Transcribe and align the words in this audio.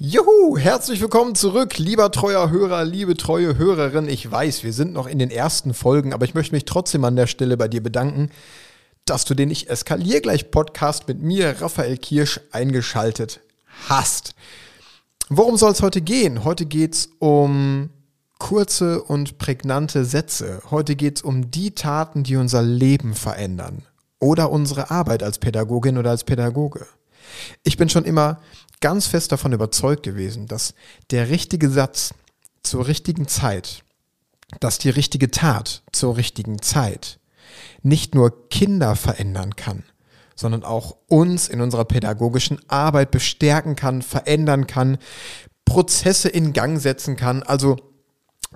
Juhu, 0.00 0.56
herzlich 0.56 1.00
willkommen 1.00 1.34
zurück, 1.34 1.76
lieber 1.76 2.12
treuer 2.12 2.50
Hörer, 2.50 2.84
liebe 2.84 3.16
treue 3.16 3.58
Hörerin. 3.58 4.08
Ich 4.08 4.30
weiß, 4.30 4.62
wir 4.62 4.72
sind 4.72 4.92
noch 4.92 5.08
in 5.08 5.18
den 5.18 5.28
ersten 5.28 5.74
Folgen, 5.74 6.12
aber 6.12 6.24
ich 6.24 6.34
möchte 6.34 6.54
mich 6.54 6.66
trotzdem 6.66 7.02
an 7.02 7.16
der 7.16 7.26
Stelle 7.26 7.56
bei 7.56 7.66
dir 7.66 7.82
bedanken, 7.82 8.30
dass 9.06 9.24
du 9.24 9.34
den 9.34 9.50
Ich 9.50 9.68
eskalier 9.68 10.20
gleich 10.20 10.52
Podcast 10.52 11.08
mit 11.08 11.20
mir, 11.20 11.60
Raphael 11.60 11.96
Kirsch, 11.96 12.40
eingeschaltet 12.52 13.40
hast. 13.88 14.36
Worum 15.30 15.56
soll 15.56 15.72
es 15.72 15.82
heute 15.82 16.00
gehen? 16.00 16.44
Heute 16.44 16.66
geht 16.66 16.94
es 16.94 17.10
um 17.18 17.90
kurze 18.38 19.02
und 19.02 19.38
prägnante 19.38 20.04
Sätze. 20.04 20.62
Heute 20.70 20.94
geht 20.94 21.16
es 21.16 21.22
um 21.22 21.50
die 21.50 21.72
Taten, 21.72 22.22
die 22.22 22.36
unser 22.36 22.62
Leben 22.62 23.14
verändern 23.14 23.82
oder 24.20 24.52
unsere 24.52 24.92
Arbeit 24.92 25.24
als 25.24 25.40
Pädagogin 25.40 25.98
oder 25.98 26.10
als 26.10 26.22
Pädagoge. 26.22 26.86
Ich 27.64 27.76
bin 27.76 27.88
schon 27.88 28.04
immer 28.04 28.40
ganz 28.80 29.06
fest 29.06 29.32
davon 29.32 29.52
überzeugt 29.52 30.02
gewesen, 30.02 30.46
dass 30.46 30.74
der 31.10 31.28
richtige 31.28 31.70
Satz 31.70 32.14
zur 32.62 32.86
richtigen 32.86 33.28
Zeit, 33.28 33.82
dass 34.60 34.78
die 34.78 34.90
richtige 34.90 35.30
Tat 35.30 35.82
zur 35.92 36.16
richtigen 36.16 36.62
Zeit 36.62 37.18
nicht 37.82 38.14
nur 38.14 38.48
Kinder 38.48 38.96
verändern 38.96 39.56
kann, 39.56 39.84
sondern 40.34 40.64
auch 40.64 40.96
uns 41.08 41.48
in 41.48 41.60
unserer 41.60 41.84
pädagogischen 41.84 42.58
Arbeit 42.68 43.10
bestärken 43.10 43.76
kann, 43.76 44.02
verändern 44.02 44.66
kann, 44.66 44.98
Prozesse 45.64 46.28
in 46.28 46.52
Gang 46.52 46.80
setzen 46.80 47.16
kann, 47.16 47.42
also 47.42 47.76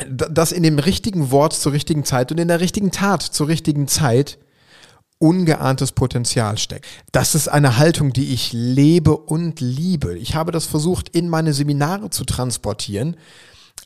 dass 0.08 0.52
in 0.52 0.62
dem 0.62 0.78
richtigen 0.78 1.30
Wort 1.30 1.52
zur 1.52 1.72
richtigen 1.72 2.04
Zeit 2.04 2.32
und 2.32 2.38
in 2.38 2.48
der 2.48 2.60
richtigen 2.60 2.92
Tat 2.92 3.22
zur 3.22 3.48
richtigen 3.48 3.88
Zeit 3.88 4.38
ungeahntes 5.22 5.92
Potenzial 5.92 6.58
steckt. 6.58 6.86
Das 7.12 7.36
ist 7.36 7.46
eine 7.46 7.78
Haltung, 7.78 8.12
die 8.12 8.34
ich 8.34 8.52
lebe 8.52 9.16
und 9.16 9.60
liebe. 9.60 10.18
Ich 10.18 10.34
habe 10.34 10.50
das 10.50 10.66
versucht 10.66 11.08
in 11.10 11.28
meine 11.28 11.52
Seminare 11.52 12.10
zu 12.10 12.24
transportieren. 12.24 13.16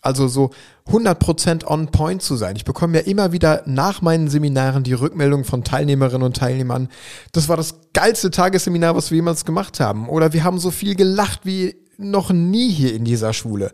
Also 0.00 0.28
so 0.28 0.50
100% 0.88 1.66
on 1.66 1.88
point 1.88 2.22
zu 2.22 2.36
sein. 2.36 2.56
Ich 2.56 2.64
bekomme 2.64 2.98
ja 2.98 3.04
immer 3.04 3.32
wieder 3.32 3.62
nach 3.66 4.00
meinen 4.00 4.30
Seminaren 4.30 4.82
die 4.82 4.94
Rückmeldung 4.94 5.44
von 5.44 5.62
Teilnehmerinnen 5.62 6.22
und 6.22 6.36
Teilnehmern. 6.36 6.88
Das 7.32 7.48
war 7.48 7.56
das 7.58 7.74
geilste 7.92 8.30
Tagesseminar, 8.30 8.96
was 8.96 9.10
wir 9.10 9.16
jemals 9.16 9.44
gemacht 9.44 9.78
haben. 9.78 10.08
Oder 10.08 10.32
wir 10.32 10.42
haben 10.42 10.58
so 10.58 10.70
viel 10.70 10.94
gelacht 10.94 11.40
wie 11.44 11.76
noch 11.98 12.30
nie 12.30 12.70
hier 12.70 12.94
in 12.94 13.04
dieser 13.04 13.34
Schule. 13.34 13.72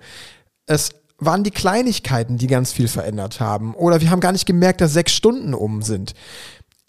Es 0.67 0.91
waren 1.19 1.45
die 1.45 1.51
Kleinigkeiten, 1.53 2.39
die 2.39 2.49
ganz 2.49 2.73
viel 2.73 2.89
verändert 2.89 3.39
haben. 3.39 3.75
Oder 3.75 4.01
wir 4.01 4.11
haben 4.11 4.21
gar 4.21 4.33
nicht 4.33 4.47
gemerkt, 4.47 4.81
dass 4.81 4.93
sechs 4.93 5.13
Stunden 5.13 5.55
um 5.55 5.83
sind 5.83 6.15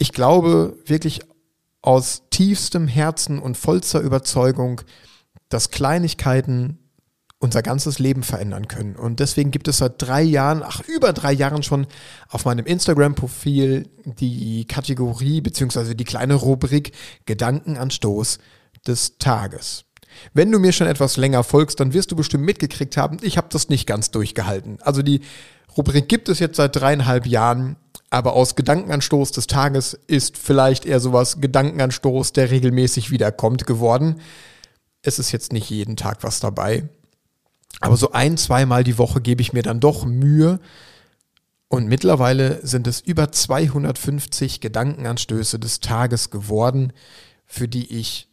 ich 0.04 0.12
glaube 0.12 0.78
wirklich 0.86 1.22
aus 1.82 2.24
tiefstem 2.30 2.90
Herzen 2.90 3.40
und 3.40 3.56
vollster 3.56 4.02
Überzeugung, 4.02 4.82
dass 5.48 5.72
Kleinigkeiten 5.72 6.78
unser 7.40 7.62
ganzes 7.62 8.00
Leben 8.00 8.22
verändern 8.22 8.68
können. 8.68 8.98
Und 8.98 9.22
deswegen 9.22 9.52
gibt 9.52 9.70
es 9.70 9.78
seit 9.78 10.02
drei 10.02 10.22
Jahren, 10.22 10.62
ach 10.62 10.82
über 10.90 11.14
drei 11.14 11.32
Jahren 11.32 11.64
schon 11.64 11.88
auf 12.28 12.44
meinem 12.44 12.66
Instagram-Profil 12.66 13.88
die 14.04 14.66
Kategorie 14.66 15.40
beziehungsweise 15.40 15.96
die 15.96 16.04
kleine 16.04 16.34
Rubrik 16.34 16.92
Gedankenanstoß 17.26 18.40
des 18.86 19.18
Tages. 19.20 19.86
Wenn 20.34 20.52
du 20.52 20.60
mir 20.60 20.74
schon 20.74 20.88
etwas 20.88 21.16
länger 21.16 21.46
folgst, 21.46 21.80
dann 21.80 21.94
wirst 21.94 22.12
du 22.12 22.18
bestimmt 22.18 22.44
mitgekriegt 22.44 22.98
haben, 22.98 23.20
ich 23.22 23.38
habe 23.38 23.48
das 23.50 23.70
nicht 23.70 23.88
ganz 23.88 24.12
durchgehalten. 24.12 24.80
Also 24.82 25.02
die 25.02 25.22
Rubrik 25.78 26.10
gibt 26.10 26.28
es 26.28 26.40
jetzt 26.40 26.58
seit 26.58 26.76
dreieinhalb 26.76 27.26
Jahren 27.26 27.78
aber 28.14 28.34
aus 28.34 28.54
Gedankenanstoß 28.54 29.32
des 29.32 29.48
Tages 29.48 30.00
ist 30.06 30.38
vielleicht 30.38 30.86
eher 30.86 31.00
sowas 31.00 31.42
Gedankenanstoß, 31.42 32.32
der 32.32 32.52
regelmäßig 32.52 33.10
wiederkommt, 33.10 33.66
geworden. 33.66 34.22
Es 35.02 35.18
ist 35.18 35.32
jetzt 35.32 35.52
nicht 35.52 35.72
jeden 35.72 35.96
Tag 35.96 36.20
was 36.22 36.40
dabei. 36.40 36.88
Aber 37.82 37.98
so 37.98 38.12
ein, 38.12 38.38
zweimal 38.38 38.84
die 38.84 39.00
Woche 39.00 39.20
gebe 39.20 39.42
ich 39.42 39.52
mir 39.52 39.64
dann 39.64 39.80
doch 39.80 40.06
Mühe. 40.06 40.60
Und 41.70 41.88
mittlerweile 41.88 42.64
sind 42.64 42.86
es 42.86 43.02
über 43.02 43.32
250 43.32 44.62
Gedankenanstöße 44.62 45.58
des 45.58 45.80
Tages 45.80 46.30
geworden, 46.30 46.94
für 47.48 47.68
die 47.68 47.98
ich 47.98 48.30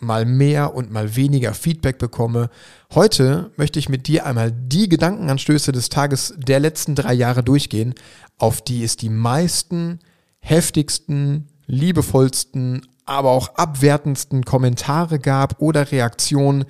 mal 0.00 0.24
mehr 0.24 0.74
und 0.74 0.90
mal 0.90 1.16
weniger 1.16 1.54
Feedback 1.54 1.98
bekomme. 1.98 2.50
Heute 2.94 3.50
möchte 3.56 3.78
ich 3.78 3.88
mit 3.88 4.06
dir 4.06 4.26
einmal 4.26 4.52
die 4.52 4.88
Gedankenanstöße 4.88 5.72
des 5.72 5.88
Tages 5.88 6.34
der 6.36 6.60
letzten 6.60 6.94
drei 6.94 7.14
Jahre 7.14 7.42
durchgehen, 7.42 7.94
auf 8.38 8.62
die 8.62 8.84
es 8.84 8.96
die 8.96 9.10
meisten 9.10 10.00
heftigsten, 10.40 11.48
liebevollsten, 11.66 12.86
aber 13.04 13.30
auch 13.30 13.54
abwertendsten 13.56 14.44
Kommentare 14.44 15.18
gab 15.18 15.60
oder 15.60 15.90
Reaktionen, 15.92 16.64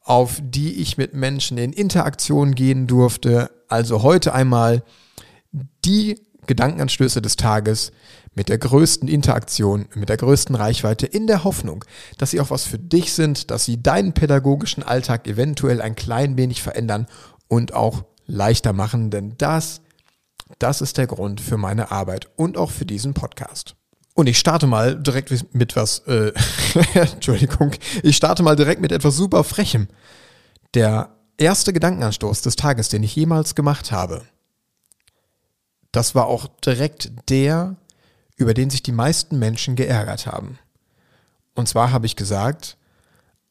auf 0.00 0.40
die 0.42 0.80
ich 0.80 0.96
mit 0.98 1.14
Menschen 1.14 1.58
in 1.58 1.72
Interaktion 1.72 2.54
gehen 2.54 2.86
durfte. 2.86 3.50
Also 3.68 4.02
heute 4.02 4.34
einmal 4.34 4.82
die 5.84 6.20
Gedankenanstöße 6.46 7.20
des 7.20 7.36
Tages 7.36 7.92
mit 8.36 8.48
der 8.48 8.58
größten 8.58 9.08
Interaktion, 9.08 9.86
mit 9.94 10.08
der 10.08 10.16
größten 10.16 10.54
Reichweite, 10.54 11.06
in 11.06 11.26
der 11.26 11.42
Hoffnung, 11.42 11.84
dass 12.18 12.30
sie 12.30 12.40
auch 12.40 12.50
was 12.50 12.64
für 12.64 12.78
dich 12.78 13.12
sind, 13.12 13.50
dass 13.50 13.64
sie 13.64 13.82
deinen 13.82 14.12
pädagogischen 14.12 14.84
Alltag 14.84 15.26
eventuell 15.26 15.82
ein 15.82 15.96
klein 15.96 16.36
wenig 16.36 16.62
verändern 16.62 17.08
und 17.48 17.74
auch 17.74 18.04
leichter 18.26 18.72
machen, 18.72 19.10
denn 19.10 19.34
das 19.38 19.80
das 20.58 20.80
ist 20.80 20.96
der 20.96 21.06
Grund 21.06 21.40
für 21.40 21.56
meine 21.56 21.90
Arbeit 21.90 22.28
und 22.36 22.56
auch 22.56 22.70
für 22.70 22.86
diesen 22.86 23.14
Podcast. 23.14 23.74
Und 24.14 24.28
ich 24.28 24.38
starte 24.38 24.66
mal 24.66 24.96
direkt 24.96 25.54
mit 25.54 25.76
was, 25.76 25.98
äh, 26.06 26.32
Entschuldigung, 26.94 27.72
ich 28.02 28.16
starte 28.16 28.42
mal 28.42 28.56
direkt 28.56 28.80
mit 28.80 28.92
etwas 28.92 29.16
super 29.16 29.44
Frechem. 29.44 29.88
Der 30.74 31.10
erste 31.36 31.72
Gedankenanstoß 31.72 32.42
des 32.42 32.56
Tages, 32.56 32.88
den 32.88 33.02
ich 33.02 33.14
jemals 33.14 33.54
gemacht 33.54 33.92
habe, 33.92 34.22
das 35.92 36.14
war 36.14 36.26
auch 36.26 36.46
direkt 36.64 37.12
der, 37.28 37.76
über 38.36 38.54
den 38.54 38.70
sich 38.70 38.82
die 38.82 38.92
meisten 38.92 39.38
Menschen 39.38 39.76
geärgert 39.76 40.26
haben. 40.26 40.58
Und 41.54 41.68
zwar 41.68 41.90
habe 41.90 42.06
ich 42.06 42.16
gesagt, 42.16 42.76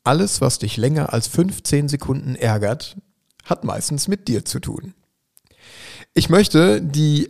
alles, 0.04 0.40
was 0.40 0.60
dich 0.60 0.78
länger 0.78 1.12
als 1.12 1.28
15 1.28 1.90
Sekunden 1.90 2.36
ärgert, 2.36 2.96
hat 3.44 3.64
meistens 3.64 4.08
mit 4.08 4.28
dir 4.28 4.46
zu 4.46 4.60
tun. 4.60 4.94
Ich 6.14 6.30
möchte 6.30 6.82
die 6.82 7.30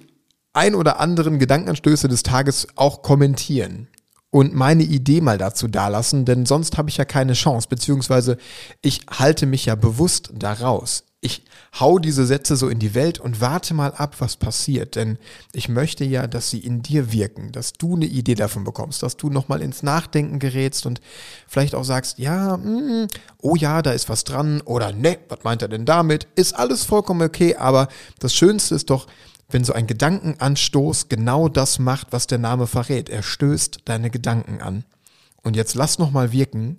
ein 0.54 0.76
oder 0.76 1.00
anderen 1.00 1.40
Gedankenanstöße 1.40 2.08
des 2.08 2.24
Tages 2.24 2.68
auch 2.76 3.02
kommentieren 3.02 3.88
und 4.30 4.54
meine 4.54 4.84
Idee 4.84 5.22
mal 5.22 5.38
dazu 5.38 5.68
dalassen, 5.68 6.26
denn 6.26 6.46
sonst 6.46 6.78
habe 6.78 6.90
ich 6.90 6.98
ja 6.98 7.06
keine 7.06 7.34
Chance, 7.34 7.68
beziehungsweise 7.70 8.38
ich 8.82 9.02
halte 9.10 9.46
mich 9.46 9.66
ja 9.66 9.76
bewusst 9.76 10.32
daraus. 10.34 11.06
Ich 11.25 11.41
hau 11.80 11.97
diese 11.97 12.24
Sätze 12.24 12.56
so 12.56 12.69
in 12.69 12.78
die 12.78 12.94
Welt 12.94 13.19
und 13.19 13.41
warte 13.41 13.74
mal 13.74 13.96
ab, 13.96 14.18
was 14.19 14.36
passiert, 14.36 14.96
denn 14.96 15.18
ich 15.53 15.69
möchte 15.69 16.06
ja, 16.06 16.28
dass 16.28 16.52
sie 16.52 16.59
in 16.59 16.84
dir 16.84 17.12
wirken, 17.12 17.52
dass 17.52 17.74
du 17.74 17.96
eine 17.96 18.06
Idee 18.06 18.36
davon 18.36 18.63
bekommst, 18.63 19.02
dass 19.02 19.18
du 19.18 19.31
nochmal 19.31 19.63
ins 19.63 19.81
Nachdenken 19.81 20.38
gerätst 20.38 20.86
und 20.86 21.02
vielleicht 21.47 21.74
auch 21.74 21.84
sagst, 21.84 22.19
ja, 22.19 22.58
mm, 22.58 23.08
oh 23.41 23.56
ja, 23.56 23.81
da 23.81 23.94
ist 23.94 24.08
was 24.08 24.24
dran 24.24 24.62
oder 24.62 24.91
ne, 24.94 25.18
was 25.28 25.40
meint 25.44 25.63
er 25.63 25.68
denn 25.68 25.86
damit? 25.86 26.27
Ist 26.36 26.54
alles 26.54 26.83
vollkommen 26.83 27.24
okay, 27.24 27.56
aber 27.56 27.88
das 28.19 28.36
Schönste 28.36 28.75
ist 28.75 28.92
doch, 28.92 29.07
wenn 29.50 29.63
so 29.63 29.74
ein 29.74 29.88
Gedankenanstoß 29.88 31.10
genau 31.10 31.50
das 31.50 31.80
macht, 31.80 32.10
was 32.12 32.27
der 32.27 32.38
Name 32.38 32.68
verrät. 32.68 33.10
Er 33.10 33.24
stößt 33.24 33.80
deine 33.86 34.12
Gedanken 34.12 34.62
an. 34.62 34.86
Und 35.42 35.56
jetzt 35.56 35.74
lass 35.74 35.98
nochmal 35.98 36.31
wirken, 36.31 36.77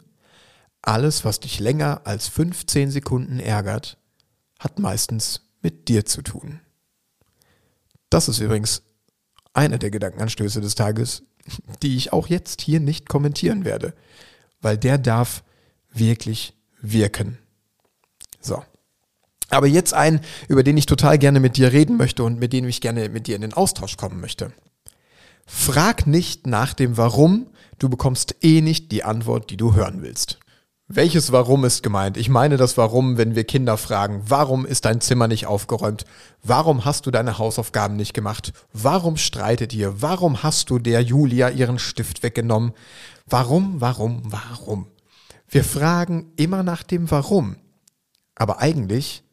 alles, 0.82 1.24
was 1.24 1.40
dich 1.40 1.58
länger 1.58 2.02
als 2.04 2.28
15 2.28 2.92
Sekunden 2.92 3.40
ärgert, 3.40 3.98
hat 4.58 4.78
meistens 4.78 5.42
mit 5.62 5.88
dir 5.88 6.04
zu 6.04 6.22
tun. 6.22 6.60
Das 8.10 8.28
ist 8.28 8.40
übrigens 8.40 8.82
einer 9.52 9.78
der 9.78 9.90
Gedankenanstöße 9.90 10.60
des 10.60 10.74
Tages, 10.74 11.22
die 11.82 11.96
ich 11.96 12.12
auch 12.12 12.28
jetzt 12.28 12.60
hier 12.60 12.80
nicht 12.80 13.08
kommentieren 13.08 13.64
werde, 13.64 13.94
weil 14.60 14.78
der 14.78 14.98
darf 14.98 15.42
wirklich 15.92 16.54
wirken. 16.80 17.38
So. 18.40 18.62
Aber 19.48 19.66
jetzt 19.66 19.94
ein, 19.94 20.20
über 20.48 20.62
den 20.62 20.76
ich 20.76 20.86
total 20.86 21.18
gerne 21.18 21.40
mit 21.40 21.56
dir 21.56 21.72
reden 21.72 21.96
möchte 21.96 22.24
und 22.24 22.38
mit 22.38 22.52
dem 22.52 22.66
ich 22.66 22.80
gerne 22.80 23.08
mit 23.08 23.26
dir 23.26 23.36
in 23.36 23.42
den 23.42 23.52
Austausch 23.52 23.96
kommen 23.96 24.20
möchte. 24.20 24.52
Frag 25.46 26.06
nicht 26.06 26.46
nach 26.46 26.74
dem 26.74 26.96
Warum, 26.96 27.46
du 27.78 27.88
bekommst 27.88 28.34
eh 28.42 28.60
nicht 28.60 28.90
die 28.90 29.04
Antwort, 29.04 29.50
die 29.50 29.56
du 29.56 29.74
hören 29.74 30.02
willst. 30.02 30.40
Welches 30.88 31.32
Warum 31.32 31.64
ist 31.64 31.82
gemeint? 31.82 32.16
Ich 32.16 32.28
meine 32.28 32.56
das 32.56 32.76
Warum, 32.76 33.18
wenn 33.18 33.34
wir 33.34 33.42
Kinder 33.42 33.76
fragen, 33.76 34.22
warum 34.28 34.64
ist 34.64 34.84
dein 34.84 35.00
Zimmer 35.00 35.26
nicht 35.26 35.46
aufgeräumt? 35.46 36.04
Warum 36.44 36.84
hast 36.84 37.06
du 37.06 37.10
deine 37.10 37.38
Hausaufgaben 37.38 37.96
nicht 37.96 38.14
gemacht? 38.14 38.52
Warum 38.72 39.16
streitet 39.16 39.74
ihr? 39.74 40.00
Warum 40.00 40.44
hast 40.44 40.70
du 40.70 40.78
der 40.78 41.00
Julia 41.00 41.50
ihren 41.50 41.80
Stift 41.80 42.22
weggenommen? 42.22 42.72
Warum, 43.26 43.80
warum, 43.80 44.22
warum? 44.26 44.86
Wir 45.48 45.64
fragen 45.64 46.30
immer 46.36 46.62
nach 46.62 46.84
dem 46.84 47.10
Warum. 47.10 47.56
Aber 48.36 48.60
eigentlich 48.60 49.24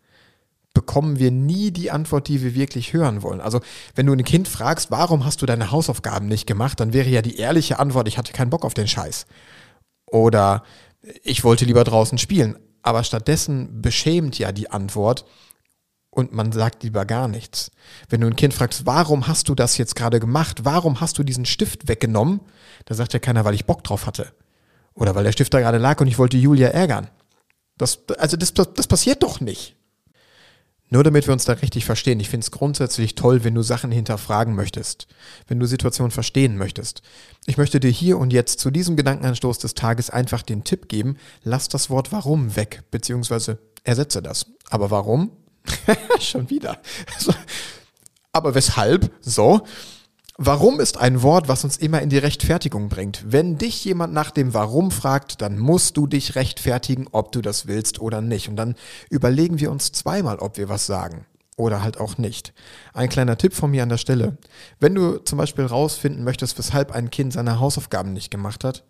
bekommen 0.73 1.19
wir 1.19 1.29
nie 1.29 1.69
die 1.69 1.91
Antwort, 1.91 2.29
die 2.29 2.41
wir 2.41 2.55
wirklich 2.55 2.93
hören 2.93 3.21
wollen. 3.21 3.41
Also 3.41 3.59
wenn 3.93 4.07
du 4.07 4.13
ein 4.13 4.23
Kind 4.23 4.47
fragst, 4.47 4.89
warum 4.89 5.23
hast 5.23 5.43
du 5.43 5.45
deine 5.45 5.69
Hausaufgaben 5.69 6.27
nicht 6.27 6.47
gemacht, 6.47 6.79
dann 6.79 6.93
wäre 6.93 7.09
ja 7.09 7.21
die 7.21 7.37
ehrliche 7.37 7.77
Antwort, 7.77 8.07
ich 8.07 8.17
hatte 8.17 8.33
keinen 8.33 8.49
Bock 8.49 8.65
auf 8.65 8.73
den 8.73 8.87
Scheiß. 8.87 9.27
Oder 10.07 10.63
ich 11.23 11.43
wollte 11.43 11.65
lieber 11.65 11.83
draußen 11.83 12.17
spielen. 12.17 12.57
Aber 12.81 13.03
stattdessen 13.03 13.81
beschämt 13.81 14.37
ja 14.39 14.51
die 14.51 14.69
Antwort 14.69 15.25
und 16.09 16.33
man 16.33 16.51
sagt 16.51 16.83
lieber 16.83 17.05
gar 17.05 17.27
nichts. 17.27 17.71
Wenn 18.09 18.21
du 18.21 18.27
ein 18.27 18.35
Kind 18.35 18.53
fragst, 18.53 18.85
warum 18.85 19.27
hast 19.27 19.49
du 19.49 19.55
das 19.55 19.77
jetzt 19.77 19.95
gerade 19.95 20.19
gemacht? 20.19 20.63
Warum 20.63 20.99
hast 20.99 21.17
du 21.17 21.23
diesen 21.23 21.45
Stift 21.45 21.87
weggenommen? 21.87 22.41
Da 22.85 22.93
sagt 22.93 23.13
ja 23.13 23.19
keiner, 23.19 23.45
weil 23.45 23.55
ich 23.55 23.65
Bock 23.65 23.83
drauf 23.83 24.05
hatte. 24.05 24.33
Oder 24.93 25.15
weil 25.15 25.23
der 25.23 25.31
Stift 25.31 25.53
da 25.53 25.59
gerade 25.59 25.79
lag 25.79 25.99
und 26.01 26.07
ich 26.07 26.19
wollte 26.19 26.37
Julia 26.37 26.69
ärgern. 26.69 27.09
Das, 27.77 27.99
also 28.19 28.37
das, 28.37 28.53
das, 28.53 28.87
passiert 28.87 29.23
doch 29.23 29.39
nicht. 29.39 29.75
Nur 30.93 31.03
damit 31.03 31.25
wir 31.25 31.33
uns 31.33 31.45
da 31.45 31.53
richtig 31.53 31.85
verstehen, 31.85 32.19
ich 32.19 32.29
finde 32.29 32.43
es 32.45 32.51
grundsätzlich 32.51 33.15
toll, 33.15 33.43
wenn 33.43 33.55
du 33.55 33.63
Sachen 33.63 33.91
hinterfragen 33.91 34.53
möchtest, 34.53 35.07
wenn 35.47 35.59
du 35.59 35.65
Situationen 35.65 36.11
verstehen 36.11 36.55
möchtest. 36.55 37.01
Ich 37.47 37.57
möchte 37.57 37.79
dir 37.79 37.89
hier 37.89 38.19
und 38.19 38.31
jetzt 38.31 38.59
zu 38.59 38.69
diesem 38.69 38.95
Gedankenanstoß 38.95 39.57
des 39.57 39.73
Tages 39.73 40.11
einfach 40.11 40.43
den 40.43 40.63
Tipp 40.63 40.89
geben, 40.89 41.17
lass 41.43 41.67
das 41.67 41.89
Wort 41.89 42.11
warum 42.11 42.55
weg, 42.55 42.83
beziehungsweise 42.91 43.57
ersetze 43.83 44.21
das. 44.21 44.45
Aber 44.69 44.91
warum? 44.91 45.31
Schon 46.19 46.51
wieder. 46.51 46.79
Aber 48.31 48.53
weshalb? 48.53 49.11
So. 49.19 49.65
Warum 50.45 50.81
ist 50.81 50.97
ein 50.97 51.21
Wort, 51.21 51.47
was 51.47 51.63
uns 51.63 51.77
immer 51.77 52.01
in 52.01 52.09
die 52.09 52.17
Rechtfertigung 52.17 52.89
bringt. 52.89 53.23
Wenn 53.25 53.57
dich 53.57 53.85
jemand 53.85 54.13
nach 54.13 54.29
dem 54.29 54.53
Warum 54.53 54.91
fragt, 54.91 55.41
dann 55.41 55.57
musst 55.57 55.95
du 55.95 56.05
dich 56.05 56.35
rechtfertigen, 56.35 57.07
ob 57.13 57.31
du 57.31 57.41
das 57.41 57.65
willst 57.65 58.01
oder 58.01 58.19
nicht. 58.19 58.49
Und 58.49 58.57
dann 58.57 58.75
überlegen 59.09 59.61
wir 59.61 59.71
uns 59.71 59.93
zweimal, 59.93 60.39
ob 60.39 60.57
wir 60.57 60.67
was 60.67 60.85
sagen. 60.85 61.25
Oder 61.55 61.81
halt 61.81 61.97
auch 61.97 62.17
nicht. 62.17 62.53
Ein 62.93 63.07
kleiner 63.07 63.37
Tipp 63.37 63.53
von 63.53 63.71
mir 63.71 63.83
an 63.83 63.89
der 63.89 63.97
Stelle. 63.97 64.37
Wenn 64.81 64.95
du 64.95 65.19
zum 65.19 65.37
Beispiel 65.37 65.65
rausfinden 65.65 66.25
möchtest, 66.25 66.57
weshalb 66.57 66.91
ein 66.91 67.09
Kind 67.09 67.31
seine 67.31 67.61
Hausaufgaben 67.61 68.11
nicht 68.11 68.29
gemacht 68.29 68.65
hat, 68.65 68.83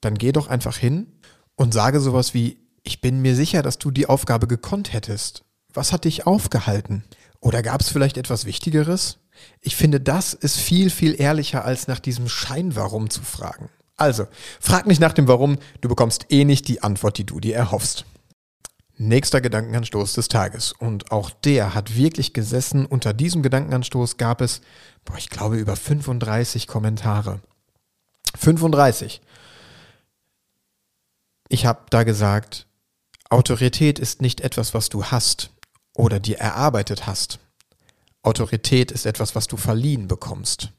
dann 0.00 0.14
geh 0.14 0.30
doch 0.30 0.46
einfach 0.46 0.76
hin 0.76 1.08
und 1.56 1.74
sage 1.74 1.98
sowas 1.98 2.32
wie, 2.32 2.58
ich 2.84 3.00
bin 3.00 3.22
mir 3.22 3.34
sicher, 3.34 3.62
dass 3.62 3.78
du 3.78 3.90
die 3.90 4.06
Aufgabe 4.06 4.46
gekonnt 4.46 4.92
hättest. 4.92 5.42
Was 5.74 5.92
hat 5.92 6.04
dich 6.04 6.28
aufgehalten? 6.28 7.02
Oder 7.40 7.62
gab 7.62 7.80
es 7.80 7.88
vielleicht 7.88 8.18
etwas 8.18 8.44
Wichtigeres? 8.44 9.18
Ich 9.60 9.76
finde, 9.76 10.00
das 10.00 10.34
ist 10.34 10.56
viel, 10.56 10.90
viel 10.90 11.20
ehrlicher, 11.20 11.64
als 11.64 11.88
nach 11.88 12.00
diesem 12.00 12.28
Schein-Warum 12.28 13.10
zu 13.10 13.22
fragen. 13.22 13.68
Also, 13.96 14.26
frag 14.60 14.86
nicht 14.86 15.00
nach 15.00 15.12
dem 15.12 15.28
Warum, 15.28 15.58
du 15.80 15.88
bekommst 15.88 16.26
eh 16.30 16.44
nicht 16.44 16.68
die 16.68 16.82
Antwort, 16.82 17.18
die 17.18 17.24
du 17.24 17.40
dir 17.40 17.54
erhoffst. 17.54 18.04
Nächster 18.96 19.40
Gedankenanstoß 19.40 20.14
des 20.14 20.28
Tages. 20.28 20.72
Und 20.72 21.12
auch 21.12 21.30
der 21.30 21.74
hat 21.74 21.96
wirklich 21.96 22.32
gesessen. 22.32 22.86
Unter 22.86 23.12
diesem 23.12 23.42
Gedankenanstoß 23.42 24.16
gab 24.16 24.40
es, 24.40 24.60
boah, 25.04 25.16
ich 25.18 25.28
glaube, 25.28 25.56
über 25.56 25.76
35 25.76 26.66
Kommentare. 26.66 27.40
35. 28.36 29.20
Ich 31.48 31.66
habe 31.66 31.82
da 31.90 32.02
gesagt, 32.02 32.66
Autorität 33.28 33.98
ist 33.98 34.22
nicht 34.22 34.40
etwas, 34.40 34.74
was 34.74 34.88
du 34.88 35.04
hast 35.04 35.50
oder 35.94 36.20
dir 36.20 36.38
erarbeitet 36.38 37.06
hast. 37.06 37.38
Autorität 38.22 38.92
ist 38.92 39.06
etwas, 39.06 39.34
was 39.34 39.48
du 39.48 39.56
verliehen 39.56 40.08
bekommst. 40.08 40.70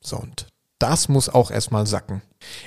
So, 0.00 0.16
und 0.16 0.46
das 0.80 1.10
muss 1.10 1.28
auch 1.28 1.50
erstmal 1.50 1.86
sacken. 1.86 2.22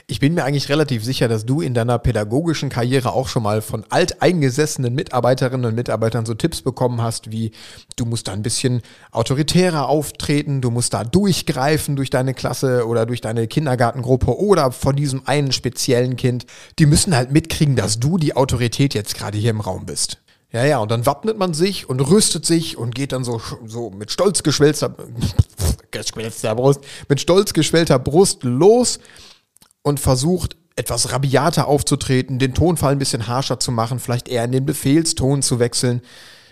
Ich 0.06 0.20
bin 0.20 0.36
mir 0.36 0.44
eigentlich 0.44 0.70
relativ 0.70 1.04
sicher, 1.04 1.28
dass 1.28 1.48
du 1.48 1.62
in 1.62 1.74
deiner 1.74 1.98
pädagogischen 1.98 2.70
Karriere 2.70 3.12
auch 3.12 3.28
schon 3.28 3.42
mal 3.42 3.64
von 3.64 3.86
alteingesessenen 3.90 4.94
Mitarbeiterinnen 4.94 5.66
und 5.66 5.76
Mitarbeitern 5.76 6.28
so 6.28 6.36
Tipps 6.36 6.62
bekommen 6.62 7.02
hast, 7.02 7.32
wie 7.32 7.52
du 7.96 8.06
musst 8.06 8.28
da 8.28 8.34
ein 8.34 8.44
bisschen 8.44 8.84
autoritärer 9.12 9.90
auftreten, 9.90 10.62
du 10.62 10.70
musst 10.70 10.94
da 10.94 11.04
durchgreifen 11.04 11.96
durch 11.96 12.12
deine 12.12 12.36
Klasse 12.36 12.86
oder 12.86 13.08
durch 13.08 13.20
deine 13.20 13.48
Kindergartengruppe 13.48 14.38
oder 14.38 14.72
von 14.72 14.96
diesem 14.96 15.28
einen 15.28 15.52
speziellen 15.52 16.16
Kind. 16.16 16.46
Die 16.78 16.86
müssen 16.86 17.16
halt 17.16 17.32
mitkriegen, 17.32 17.76
dass 17.76 18.00
du 18.00 18.20
die 18.20 18.36
Autorität 18.36 18.94
jetzt 18.94 19.18
gerade 19.18 19.40
hier 19.40 19.50
im 19.50 19.62
Raum 19.62 19.88
bist. 19.88 20.23
Ja, 20.54 20.64
ja, 20.66 20.78
und 20.78 20.92
dann 20.92 21.08
wappnet 21.08 21.36
man 21.36 21.56
sich 21.56 21.90
und 21.90 22.00
rüstet 22.00 22.46
sich 22.46 22.78
und 22.78 22.94
geht 22.94 23.12
dann 23.12 23.24
so, 23.24 23.42
so 23.66 23.90
mit 23.90 24.12
stolz 24.12 24.44
geschwellter, 24.44 24.96
geschwellter 25.92 26.54
Brust, 26.54 26.82
mit 27.10 27.20
stolz 27.20 27.54
geschwellter 27.54 27.98
Brust 27.98 28.44
los 28.44 29.00
und 29.82 30.00
versucht 30.00 30.56
etwas 30.76 31.12
rabiater 31.12 31.68
aufzutreten, 31.68 32.38
den 32.38 32.54
Tonfall 32.54 32.92
ein 32.92 33.00
bisschen 33.00 33.28
harscher 33.28 33.60
zu 33.60 33.72
machen, 33.72 34.00
vielleicht 34.00 34.28
eher 34.28 34.44
in 34.44 34.52
den 34.52 34.66
Befehlston 34.66 35.42
zu 35.42 35.58
wechseln. 35.58 36.02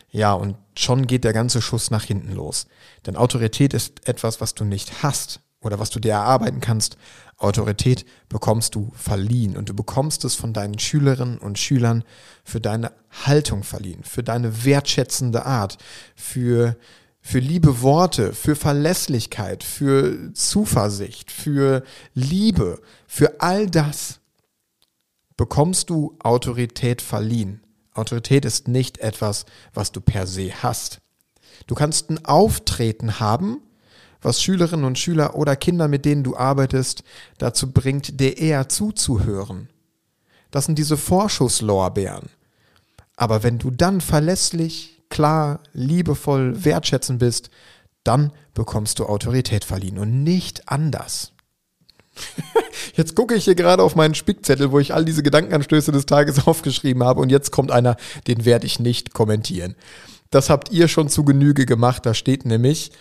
Ja, 0.10 0.34
und 0.34 0.58
schon 0.76 1.06
geht 1.06 1.24
der 1.24 1.34
ganze 1.34 1.62
Schuss 1.62 1.92
nach 1.92 2.04
hinten 2.04 2.34
los. 2.34 2.66
Denn 3.06 3.16
Autorität 3.16 3.74
ist 3.76 4.08
etwas, 4.08 4.42
was 4.42 4.56
du 4.56 4.66
nicht 4.66 5.04
hast 5.04 5.42
oder 5.62 5.80
was 5.80 5.90
du 5.90 6.00
dir 6.00 6.14
erarbeiten 6.14 6.60
kannst. 6.60 6.98
Autorität 7.38 8.06
bekommst 8.30 8.76
du 8.76 8.92
verliehen 8.96 9.58
und 9.58 9.70
du 9.70 9.74
bekommst 9.74 10.26
es 10.26 10.36
von 10.36 10.54
deinen 10.54 10.80
Schülerinnen 10.80 11.38
und 11.38 11.58
Schülern 11.58 12.04
für 12.44 12.60
deine 12.60 12.92
Haltung 13.26 13.64
verliehen, 13.64 14.04
für 14.04 14.24
deine 14.24 14.64
wertschätzende 14.66 15.46
Art, 15.46 15.78
für, 16.16 16.78
für 17.20 17.40
liebe 17.40 17.82
Worte, 17.82 18.34
für 18.34 18.56
Verlässlichkeit, 18.56 19.64
für 19.64 20.34
Zuversicht, 20.34 21.32
für 21.32 21.84
Liebe, 22.14 22.80
für 23.08 23.42
all 23.42 23.68
das 23.68 24.20
bekommst 25.38 25.90
du 25.90 26.16
Autorität 26.20 27.02
verliehen. 27.02 27.64
Autorität 27.94 28.46
ist 28.46 28.68
nicht 28.68 29.00
etwas, 29.00 29.46
was 29.74 29.92
du 29.92 30.00
per 30.00 30.28
se 30.28 30.52
hast. 30.62 31.02
Du 31.68 31.76
kannst 31.76 32.10
ein 32.10 32.26
Auftreten 32.26 33.20
haben, 33.20 33.62
was 34.22 34.42
Schülerinnen 34.42 34.86
und 34.86 35.00
Schüler 35.00 35.36
oder 35.36 35.56
Kinder, 35.56 35.88
mit 35.88 36.06
denen 36.06 36.24
du 36.24 36.36
arbeitest, 36.36 37.04
dazu 37.38 37.72
bringt, 37.72 38.20
dir 38.20 38.38
eher 38.38 38.70
zuzuhören. 38.70 39.70
Das 40.52 40.66
sind 40.66 40.78
diese 40.78 40.98
Vorschusslorbeeren. 40.98 42.30
Aber 43.16 43.44
wenn 43.44 43.58
du 43.58 43.72
dann 43.72 44.02
verlässlich, 44.02 45.02
klar, 45.10 45.62
liebevoll, 45.74 46.64
wertschätzend 46.64 47.20
bist, 47.20 47.50
dann 48.04 48.32
bekommst 48.54 49.00
du 49.00 49.06
Autorität 49.06 49.64
verliehen 49.64 50.00
und 50.00 50.24
nicht 50.24 50.68
anders. 50.70 51.34
Jetzt 52.96 53.16
gucke 53.16 53.36
ich 53.36 53.46
hier 53.46 53.56
gerade 53.56 53.84
auf 53.84 53.96
meinen 53.96 54.16
Spickzettel, 54.16 54.72
wo 54.72 54.80
ich 54.80 54.94
all 54.94 55.06
diese 55.06 55.24
Gedankenanstöße 55.24 55.92
des 55.92 56.06
Tages 56.06 56.48
aufgeschrieben 56.48 57.04
habe 57.04 57.22
und 57.22 57.30
jetzt 57.30 57.52
kommt 57.52 57.72
einer, 57.72 57.96
den 58.28 58.46
werde 58.46 58.66
ich 58.66 58.80
nicht 58.80 59.14
kommentieren. 59.14 59.76
Das 60.30 60.50
habt 60.50 60.72
ihr 60.72 60.88
schon 60.88 61.10
zu 61.10 61.24
Genüge 61.24 61.66
gemacht. 61.66 62.06
Da 62.06 62.14
steht 62.14 62.46
nämlich, 62.46 62.92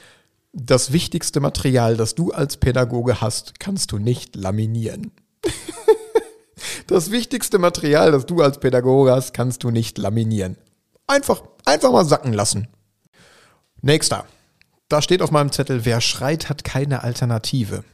das 0.53 0.93
wichtigste 0.93 1.41
Material, 1.41 1.97
das 1.97 2.15
du 2.15 2.33
als 2.33 2.57
Pädagoge 2.57 3.21
hast, 3.21 3.61
kannst 3.61 3.93
du 3.93 3.99
nicht 3.99 4.37
laminieren. 4.37 5.13
das 6.87 7.11
wichtigste 7.11 7.59
Material, 7.59 8.13
das 8.13 8.27
du 8.27 8.43
als 8.43 8.59
Pädagoge 8.59 9.13
hast, 9.13 9.33
kannst 9.33 9.63
du 9.63 9.71
nicht 9.71 9.99
laminieren. 9.99 10.57
Einfach, 11.07 11.43
einfach 11.65 11.93
mal 11.93 12.05
sacken 12.05 12.33
lassen. 12.33 12.69
Nächster. 13.83 14.27
Da 14.89 15.03
steht 15.03 15.23
auf 15.23 15.31
meinem 15.31 15.53
Zettel, 15.53 15.85
wer 15.85 16.01
schreit, 16.01 16.49
hat 16.49 16.65
keine 16.65 17.05
Alternative. 17.05 17.85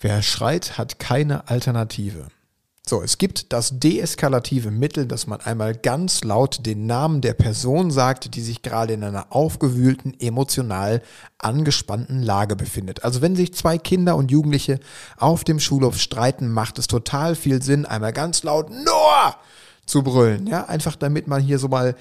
Wer 0.00 0.22
schreit, 0.22 0.78
hat 0.78 0.98
keine 0.98 1.48
Alternative. 1.48 2.28
So, 2.88 3.02
es 3.02 3.18
gibt 3.18 3.52
das 3.52 3.80
deeskalative 3.80 4.70
Mittel, 4.70 5.04
dass 5.04 5.26
man 5.26 5.42
einmal 5.42 5.74
ganz 5.74 6.24
laut 6.24 6.64
den 6.64 6.86
Namen 6.86 7.20
der 7.20 7.34
Person 7.34 7.90
sagt, 7.90 8.34
die 8.34 8.40
sich 8.40 8.62
gerade 8.62 8.94
in 8.94 9.04
einer 9.04 9.26
aufgewühlten, 9.28 10.18
emotional 10.18 11.02
angespannten 11.36 12.22
Lage 12.22 12.56
befindet. 12.56 13.04
Also 13.04 13.20
wenn 13.20 13.36
sich 13.36 13.52
zwei 13.52 13.76
Kinder 13.76 14.16
und 14.16 14.30
Jugendliche 14.30 14.80
auf 15.18 15.44
dem 15.44 15.60
Schulhof 15.60 15.98
streiten, 15.98 16.50
macht 16.50 16.78
es 16.78 16.86
total 16.86 17.34
viel 17.34 17.62
Sinn, 17.62 17.84
einmal 17.84 18.14
ganz 18.14 18.42
laut 18.42 18.70
Noah 18.70 19.36
zu 19.84 20.02
brüllen. 20.02 20.46
Ja, 20.46 20.64
einfach 20.64 20.96
damit 20.96 21.26
man 21.28 21.42
hier 21.42 21.58
so 21.58 21.68
mal 21.68 21.94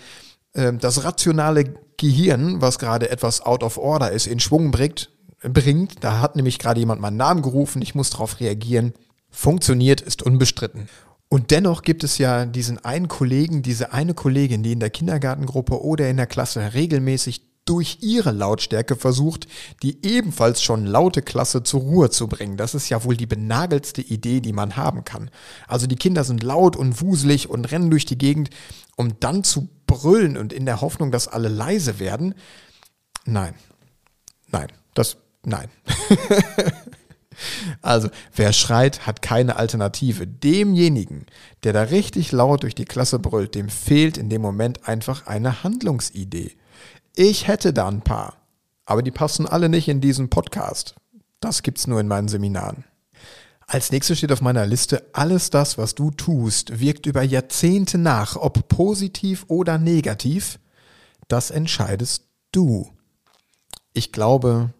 äh, 0.53 0.71
das 0.71 1.03
rationale 1.03 1.65
Gehirn, 1.97 2.61
was 2.61 2.79
gerade 2.79 3.09
etwas 3.09 3.41
out 3.41 3.61
of 3.61 3.77
order 3.77 4.13
ist, 4.13 4.25
in 4.25 4.39
Schwung 4.39 4.71
bringt. 4.71 5.09
bringt. 5.43 6.01
Da 6.01 6.21
hat 6.21 6.37
nämlich 6.37 6.59
gerade 6.59 6.79
jemand 6.79 7.01
meinen 7.01 7.17
Namen 7.17 7.41
gerufen, 7.41 7.81
ich 7.81 7.93
muss 7.93 8.09
darauf 8.09 8.39
reagieren 8.39 8.93
funktioniert, 9.29 10.01
ist 10.01 10.23
unbestritten. 10.23 10.89
Und 11.29 11.51
dennoch 11.51 11.81
gibt 11.81 12.03
es 12.03 12.17
ja 12.17 12.45
diesen 12.45 12.83
einen 12.83 13.07
Kollegen, 13.07 13.61
diese 13.61 13.91
eine 13.91 14.13
Kollegin, 14.13 14.63
die 14.63 14.71
in 14.71 14.79
der 14.79 14.89
Kindergartengruppe 14.89 15.83
oder 15.83 16.09
in 16.09 16.17
der 16.17 16.27
Klasse 16.27 16.73
regelmäßig 16.73 17.41
durch 17.67 17.97
ihre 18.01 18.31
Lautstärke 18.31 18.95
versucht, 18.95 19.47
die 19.83 20.05
ebenfalls 20.05 20.63
schon 20.63 20.85
laute 20.85 21.21
Klasse 21.21 21.63
zur 21.63 21.81
Ruhe 21.81 22.09
zu 22.09 22.27
bringen. 22.27 22.57
Das 22.57 22.73
ist 22.73 22.89
ja 22.89 23.03
wohl 23.03 23.17
die 23.17 23.25
benagelste 23.25 24.01
Idee, 24.01 24.39
die 24.39 24.53
man 24.53 24.77
haben 24.77 25.03
kann. 25.03 25.29
Also 25.67 25.85
die 25.85 25.97
Kinder 25.97 26.23
sind 26.23 26.43
laut 26.43 26.75
und 26.75 27.01
wuselig 27.01 27.49
und 27.49 27.69
rennen 27.69 27.89
durch 27.89 28.05
die 28.05 28.17
Gegend, 28.17 28.49
um 28.95 29.19
dann 29.19 29.43
zu 29.43 29.67
brüllen 29.85 30.37
und 30.37 30.53
in 30.53 30.65
der 30.65 30.81
Hoffnung, 30.81 31.11
dass 31.11 31.27
alle 31.27 31.49
leise 31.49 31.99
werden. 31.99 32.35
Nein, 33.25 33.53
nein, 34.47 34.67
das, 34.93 35.17
nein. 35.43 35.69
Also, 37.81 38.09
wer 38.35 38.53
schreit, 38.53 39.05
hat 39.05 39.21
keine 39.21 39.57
Alternative. 39.57 40.27
Demjenigen, 40.27 41.25
der 41.63 41.73
da 41.73 41.83
richtig 41.83 42.31
laut 42.31 42.63
durch 42.63 42.75
die 42.75 42.85
Klasse 42.85 43.19
brüllt, 43.19 43.55
dem 43.55 43.69
fehlt 43.69 44.17
in 44.17 44.29
dem 44.29 44.41
Moment 44.41 44.87
einfach 44.87 45.27
eine 45.27 45.63
Handlungsidee. 45.63 46.55
Ich 47.15 47.47
hätte 47.47 47.73
da 47.73 47.87
ein 47.87 48.01
paar, 48.01 48.37
aber 48.85 49.01
die 49.03 49.11
passen 49.11 49.47
alle 49.47 49.69
nicht 49.69 49.87
in 49.87 50.01
diesen 50.01 50.29
Podcast. 50.29 50.95
Das 51.39 51.63
gibt's 51.63 51.87
nur 51.87 51.99
in 51.99 52.07
meinen 52.07 52.27
Seminaren. 52.27 52.83
Als 53.69 53.91
nächstes 53.91 54.19
steht 54.19 54.31
auf 54.31 54.41
meiner 54.41 54.65
Liste, 54.65 55.09
alles 55.11 55.49
das, 55.49 55.77
was 55.77 55.93
du 55.93 56.09
tust, 56.09 56.79
wirkt 56.79 57.05
über 57.05 57.21
Jahrzehnte 57.21 57.97
nach, 57.97 58.37
ob 58.37 58.69
positiv 58.69 59.45
oder 59.49 59.77
negativ. 59.77 60.57
Das 61.27 61.51
entscheidest 61.51 62.23
du. 62.53 62.89
Ich 63.91 64.13
glaube, 64.13 64.73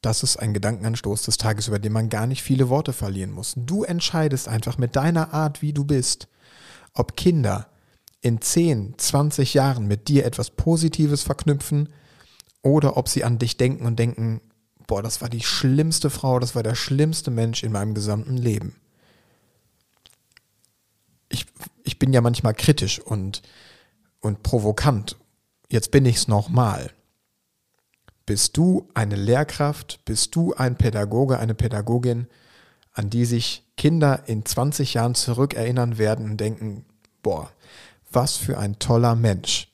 das 0.00 0.22
ist 0.22 0.38
ein 0.38 0.54
Gedankenanstoß 0.54 1.22
des 1.22 1.36
Tages, 1.36 1.68
über 1.68 1.78
den 1.78 1.92
man 1.92 2.08
gar 2.08 2.26
nicht 2.26 2.42
viele 2.42 2.68
Worte 2.68 2.92
verlieren 2.92 3.32
muss. 3.32 3.54
Du 3.56 3.84
entscheidest 3.84 4.48
einfach 4.48 4.78
mit 4.78 4.96
deiner 4.96 5.34
Art, 5.34 5.60
wie 5.60 5.72
du 5.72 5.84
bist, 5.84 6.28
ob 6.94 7.16
Kinder 7.16 7.68
in 8.22 8.40
10, 8.40 8.94
20 8.96 9.54
Jahren 9.54 9.86
mit 9.86 10.08
dir 10.08 10.24
etwas 10.24 10.50
Positives 10.50 11.22
verknüpfen 11.22 11.90
oder 12.62 12.96
ob 12.96 13.08
sie 13.08 13.24
an 13.24 13.38
dich 13.38 13.56
denken 13.56 13.86
und 13.86 13.98
denken, 13.98 14.40
boah, 14.86 15.02
das 15.02 15.20
war 15.20 15.28
die 15.28 15.42
schlimmste 15.42 16.10
Frau, 16.10 16.38
das 16.38 16.54
war 16.54 16.62
der 16.62 16.74
schlimmste 16.74 17.30
Mensch 17.30 17.62
in 17.62 17.72
meinem 17.72 17.94
gesamten 17.94 18.36
Leben. 18.36 18.76
Ich, 21.28 21.46
ich 21.84 21.98
bin 21.98 22.12
ja 22.12 22.20
manchmal 22.20 22.54
kritisch 22.54 22.98
und, 22.98 23.42
und 24.20 24.42
provokant. 24.42 25.16
Jetzt 25.68 25.90
bin 25.92 26.04
ich 26.06 26.16
es 26.16 26.28
nochmal. 26.28 26.90
Bist 28.30 28.56
du 28.56 28.88
eine 28.94 29.16
Lehrkraft, 29.16 30.04
bist 30.04 30.36
du 30.36 30.54
ein 30.54 30.76
Pädagoge, 30.76 31.40
eine 31.40 31.52
Pädagogin, 31.52 32.28
an 32.92 33.10
die 33.10 33.24
sich 33.24 33.64
Kinder 33.76 34.22
in 34.26 34.46
20 34.46 34.94
Jahren 34.94 35.16
zurückerinnern 35.16 35.98
werden 35.98 36.30
und 36.30 36.36
denken, 36.36 36.84
boah, 37.24 37.50
was 38.12 38.36
für 38.36 38.56
ein 38.56 38.78
toller 38.78 39.16
Mensch. 39.16 39.66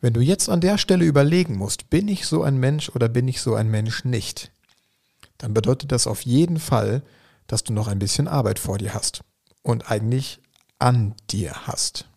Wenn 0.00 0.12
du 0.12 0.20
jetzt 0.20 0.48
an 0.48 0.60
der 0.60 0.78
Stelle 0.78 1.04
überlegen 1.04 1.56
musst, 1.56 1.90
bin 1.90 2.06
ich 2.06 2.26
so 2.26 2.44
ein 2.44 2.58
Mensch 2.58 2.90
oder 2.90 3.08
bin 3.08 3.26
ich 3.26 3.40
so 3.40 3.56
ein 3.56 3.72
Mensch 3.72 4.04
nicht, 4.04 4.52
dann 5.36 5.52
bedeutet 5.52 5.90
das 5.90 6.06
auf 6.06 6.20
jeden 6.22 6.60
Fall, 6.60 7.02
dass 7.48 7.64
du 7.64 7.72
noch 7.72 7.88
ein 7.88 7.98
bisschen 7.98 8.28
Arbeit 8.28 8.60
vor 8.60 8.78
dir 8.78 8.94
hast 8.94 9.24
und 9.62 9.90
eigentlich 9.90 10.38
an 10.78 11.16
dir 11.28 11.66
hast. 11.66 12.08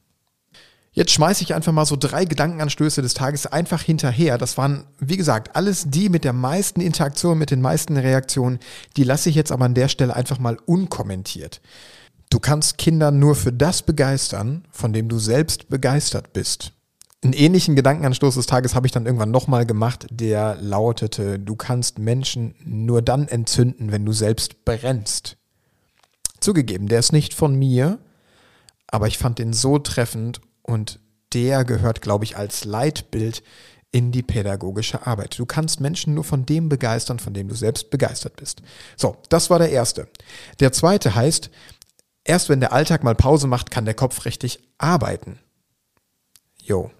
Jetzt 0.91 1.11
schmeiße 1.11 1.43
ich 1.43 1.53
einfach 1.53 1.71
mal 1.71 1.85
so 1.85 1.95
drei 1.95 2.25
Gedankenanstöße 2.25 3.01
des 3.01 3.13
Tages 3.13 3.45
einfach 3.45 3.81
hinterher. 3.81 4.37
Das 4.37 4.57
waren, 4.57 4.85
wie 4.99 5.17
gesagt, 5.17 5.55
alles 5.55 5.85
die 5.87 6.09
mit 6.09 6.23
der 6.23 6.33
meisten 6.33 6.81
Interaktion, 6.81 7.37
mit 7.37 7.51
den 7.51 7.61
meisten 7.61 7.95
Reaktionen. 7.95 8.59
Die 8.97 9.03
lasse 9.03 9.29
ich 9.29 9.35
jetzt 9.35 9.51
aber 9.51 9.65
an 9.65 9.75
der 9.75 9.87
Stelle 9.87 10.15
einfach 10.15 10.39
mal 10.39 10.57
unkommentiert. 10.65 11.61
Du 12.31 12.39
kannst 12.39 12.77
Kinder 12.77 13.11
nur 13.11 13.35
für 13.35 13.53
das 13.53 13.83
begeistern, 13.83 14.63
von 14.71 14.93
dem 14.93 15.09
du 15.09 15.19
selbst 15.19 15.69
begeistert 15.69 16.33
bist. 16.33 16.73
Einen 17.23 17.33
ähnlichen 17.33 17.75
Gedankenanstoß 17.75 18.35
des 18.35 18.45
Tages 18.45 18.75
habe 18.75 18.87
ich 18.87 18.93
dann 18.93 19.05
irgendwann 19.05 19.31
nochmal 19.31 19.65
gemacht, 19.65 20.07
der 20.09 20.55
lautete, 20.61 21.37
du 21.37 21.55
kannst 21.55 21.99
Menschen 21.99 22.55
nur 22.63 23.01
dann 23.01 23.27
entzünden, 23.27 23.91
wenn 23.91 24.05
du 24.05 24.13
selbst 24.13 24.63
brennst. 24.63 25.35
Zugegeben, 26.39 26.87
der 26.87 26.99
ist 26.99 27.11
nicht 27.11 27.33
von 27.33 27.55
mir, 27.55 27.99
aber 28.87 29.07
ich 29.07 29.17
fand 29.17 29.37
den 29.37 29.51
so 29.51 29.79
treffend 29.79 30.39
und 30.69 30.99
der 31.33 31.65
gehört, 31.65 32.01
glaube 32.01 32.25
ich, 32.25 32.37
als 32.37 32.65
Leitbild 32.65 33.43
in 33.91 34.11
die 34.11 34.23
pädagogische 34.23 35.07
Arbeit. 35.07 35.37
Du 35.37 35.45
kannst 35.45 35.79
Menschen 35.79 36.13
nur 36.13 36.23
von 36.23 36.45
dem 36.45 36.69
begeistern, 36.69 37.19
von 37.19 37.33
dem 37.33 37.47
du 37.47 37.55
selbst 37.55 37.89
begeistert 37.89 38.35
bist. 38.35 38.61
So, 38.95 39.17
das 39.29 39.49
war 39.49 39.59
der 39.59 39.71
erste. 39.71 40.07
Der 40.59 40.71
zweite 40.71 41.15
heißt, 41.15 41.49
Erst 42.29 42.49
wenn 42.49 42.59
der 42.59 42.73
Alltag 42.73 43.03
mal 43.03 43.15
Pause 43.15 43.47
macht, 43.47 43.71
kann 43.71 43.85
der 43.85 43.95
Kopf 43.95 44.25
richtig 44.25 44.59
arbeiten. 44.77 45.39
Jo. 46.61 46.91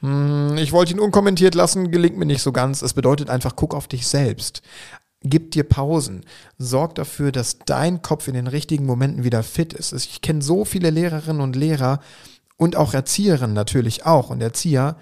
Hm, 0.00 0.58
ich 0.58 0.72
wollte 0.72 0.92
ihn 0.92 1.00
unkommentiert 1.00 1.54
lassen, 1.54 1.90
gelingt 1.90 2.18
mir 2.18 2.26
nicht 2.26 2.42
so 2.42 2.52
ganz. 2.52 2.82
Es 2.82 2.92
bedeutet 2.92 3.30
einfach, 3.30 3.56
guck 3.56 3.74
auf 3.74 3.88
dich 3.88 4.06
selbst. 4.06 4.60
Gib 5.22 5.52
dir 5.52 5.64
Pausen. 5.64 6.26
Sorg 6.58 6.96
dafür, 6.96 7.32
dass 7.32 7.60
dein 7.60 8.02
Kopf 8.02 8.28
in 8.28 8.34
den 8.34 8.46
richtigen 8.46 8.84
Momenten 8.84 9.24
wieder 9.24 9.42
fit 9.42 9.72
ist. 9.72 9.92
Ich 9.92 10.20
kenne 10.20 10.42
so 10.42 10.66
viele 10.66 10.90
Lehrerinnen 10.90 11.40
und 11.40 11.56
Lehrer 11.56 12.00
und 12.60 12.76
auch 12.76 12.92
Erzieherinnen 12.92 13.54
natürlich 13.54 14.04
auch 14.04 14.28
und 14.28 14.42
Erzieher, 14.42 14.96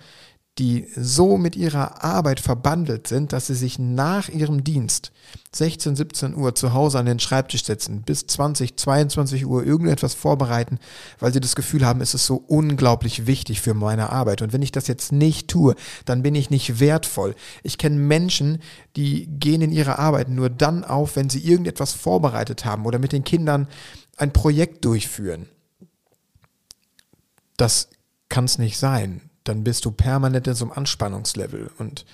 die 0.58 0.86
so 0.94 1.38
mit 1.38 1.56
ihrer 1.56 2.04
Arbeit 2.04 2.38
verbandelt 2.38 3.08
sind, 3.08 3.32
dass 3.32 3.48
sie 3.48 3.56
sich 3.56 3.80
nach 3.80 4.28
ihrem 4.28 4.62
Dienst 4.62 5.10
16, 5.56 5.96
17 5.96 6.36
Uhr 6.36 6.54
zu 6.54 6.72
Hause 6.72 7.00
an 7.00 7.06
den 7.06 7.18
Schreibtisch 7.18 7.64
setzen, 7.64 8.02
bis 8.02 8.28
20, 8.28 8.76
22 8.76 9.44
Uhr 9.44 9.64
irgendetwas 9.64 10.14
vorbereiten, 10.14 10.78
weil 11.18 11.32
sie 11.32 11.40
das 11.40 11.56
Gefühl 11.56 11.84
haben, 11.84 12.00
es 12.00 12.14
ist 12.14 12.26
so 12.26 12.36
unglaublich 12.36 13.26
wichtig 13.26 13.60
für 13.60 13.74
meine 13.74 14.10
Arbeit. 14.10 14.40
Und 14.40 14.52
wenn 14.52 14.62
ich 14.62 14.72
das 14.72 14.86
jetzt 14.86 15.10
nicht 15.10 15.48
tue, 15.48 15.74
dann 16.04 16.22
bin 16.22 16.36
ich 16.36 16.50
nicht 16.50 16.78
wertvoll. 16.78 17.34
Ich 17.64 17.76
kenne 17.76 17.96
Menschen, 17.96 18.62
die 18.94 19.26
gehen 19.26 19.62
in 19.62 19.72
ihrer 19.72 19.98
Arbeit 19.98 20.28
nur 20.28 20.48
dann 20.48 20.84
auf, 20.84 21.16
wenn 21.16 21.28
sie 21.28 21.40
irgendetwas 21.40 21.92
vorbereitet 21.92 22.64
haben 22.64 22.86
oder 22.86 23.00
mit 23.00 23.10
den 23.10 23.24
Kindern 23.24 23.66
ein 24.16 24.32
Projekt 24.32 24.84
durchführen. 24.84 25.48
Das 27.58 27.90
kann 28.30 28.46
es 28.46 28.56
nicht 28.56 28.78
sein 28.78 29.28
dann 29.48 29.64
bist 29.64 29.84
du 29.84 29.90
permanent 29.90 30.46
in 30.46 30.54
so 30.54 30.66
einem 30.66 30.72
Anspannungslevel. 30.72 31.70
Und 31.78 32.04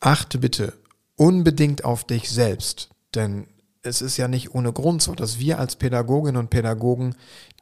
achte 0.00 0.38
bitte 0.38 0.72
unbedingt 1.16 1.84
auf 1.84 2.04
dich 2.04 2.30
selbst, 2.30 2.88
denn 3.14 3.46
es 3.82 4.02
ist 4.02 4.16
ja 4.16 4.28
nicht 4.28 4.54
ohne 4.54 4.72
Grund 4.72 5.02
so, 5.02 5.14
dass 5.14 5.38
wir 5.38 5.58
als 5.58 5.76
Pädagoginnen 5.76 6.38
und 6.38 6.50
Pädagogen 6.50 7.14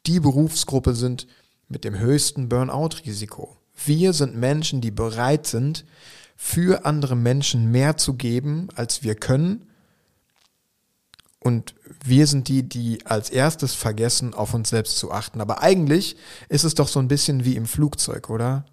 die 0.06 0.20
Berufsgruppe 0.20 0.94
sind 0.94 1.26
mit 1.68 1.84
dem 1.84 1.98
höchsten 1.98 2.48
Burnout-Risiko. 2.48 3.56
Wir 3.84 4.12
sind 4.12 4.36
Menschen, 4.36 4.80
die 4.80 4.90
bereit 4.90 5.46
sind, 5.46 5.84
für 6.36 6.84
andere 6.84 7.16
Menschen 7.16 7.70
mehr 7.70 7.96
zu 7.96 8.14
geben, 8.14 8.68
als 8.74 9.02
wir 9.02 9.16
können 9.16 9.67
und 11.48 11.74
wir 12.04 12.26
sind 12.26 12.48
die, 12.48 12.62
die 12.62 13.04
als 13.06 13.30
erstes 13.30 13.74
vergessen, 13.74 14.34
auf 14.34 14.52
uns 14.52 14.68
selbst 14.68 14.98
zu 14.98 15.10
achten. 15.10 15.40
Aber 15.40 15.62
eigentlich 15.62 16.16
ist 16.50 16.64
es 16.64 16.74
doch 16.74 16.88
so 16.88 17.00
ein 17.00 17.08
bisschen 17.08 17.46
wie 17.46 17.56
im 17.56 17.64
Flugzeug, 17.64 18.28
oder? 18.28 18.66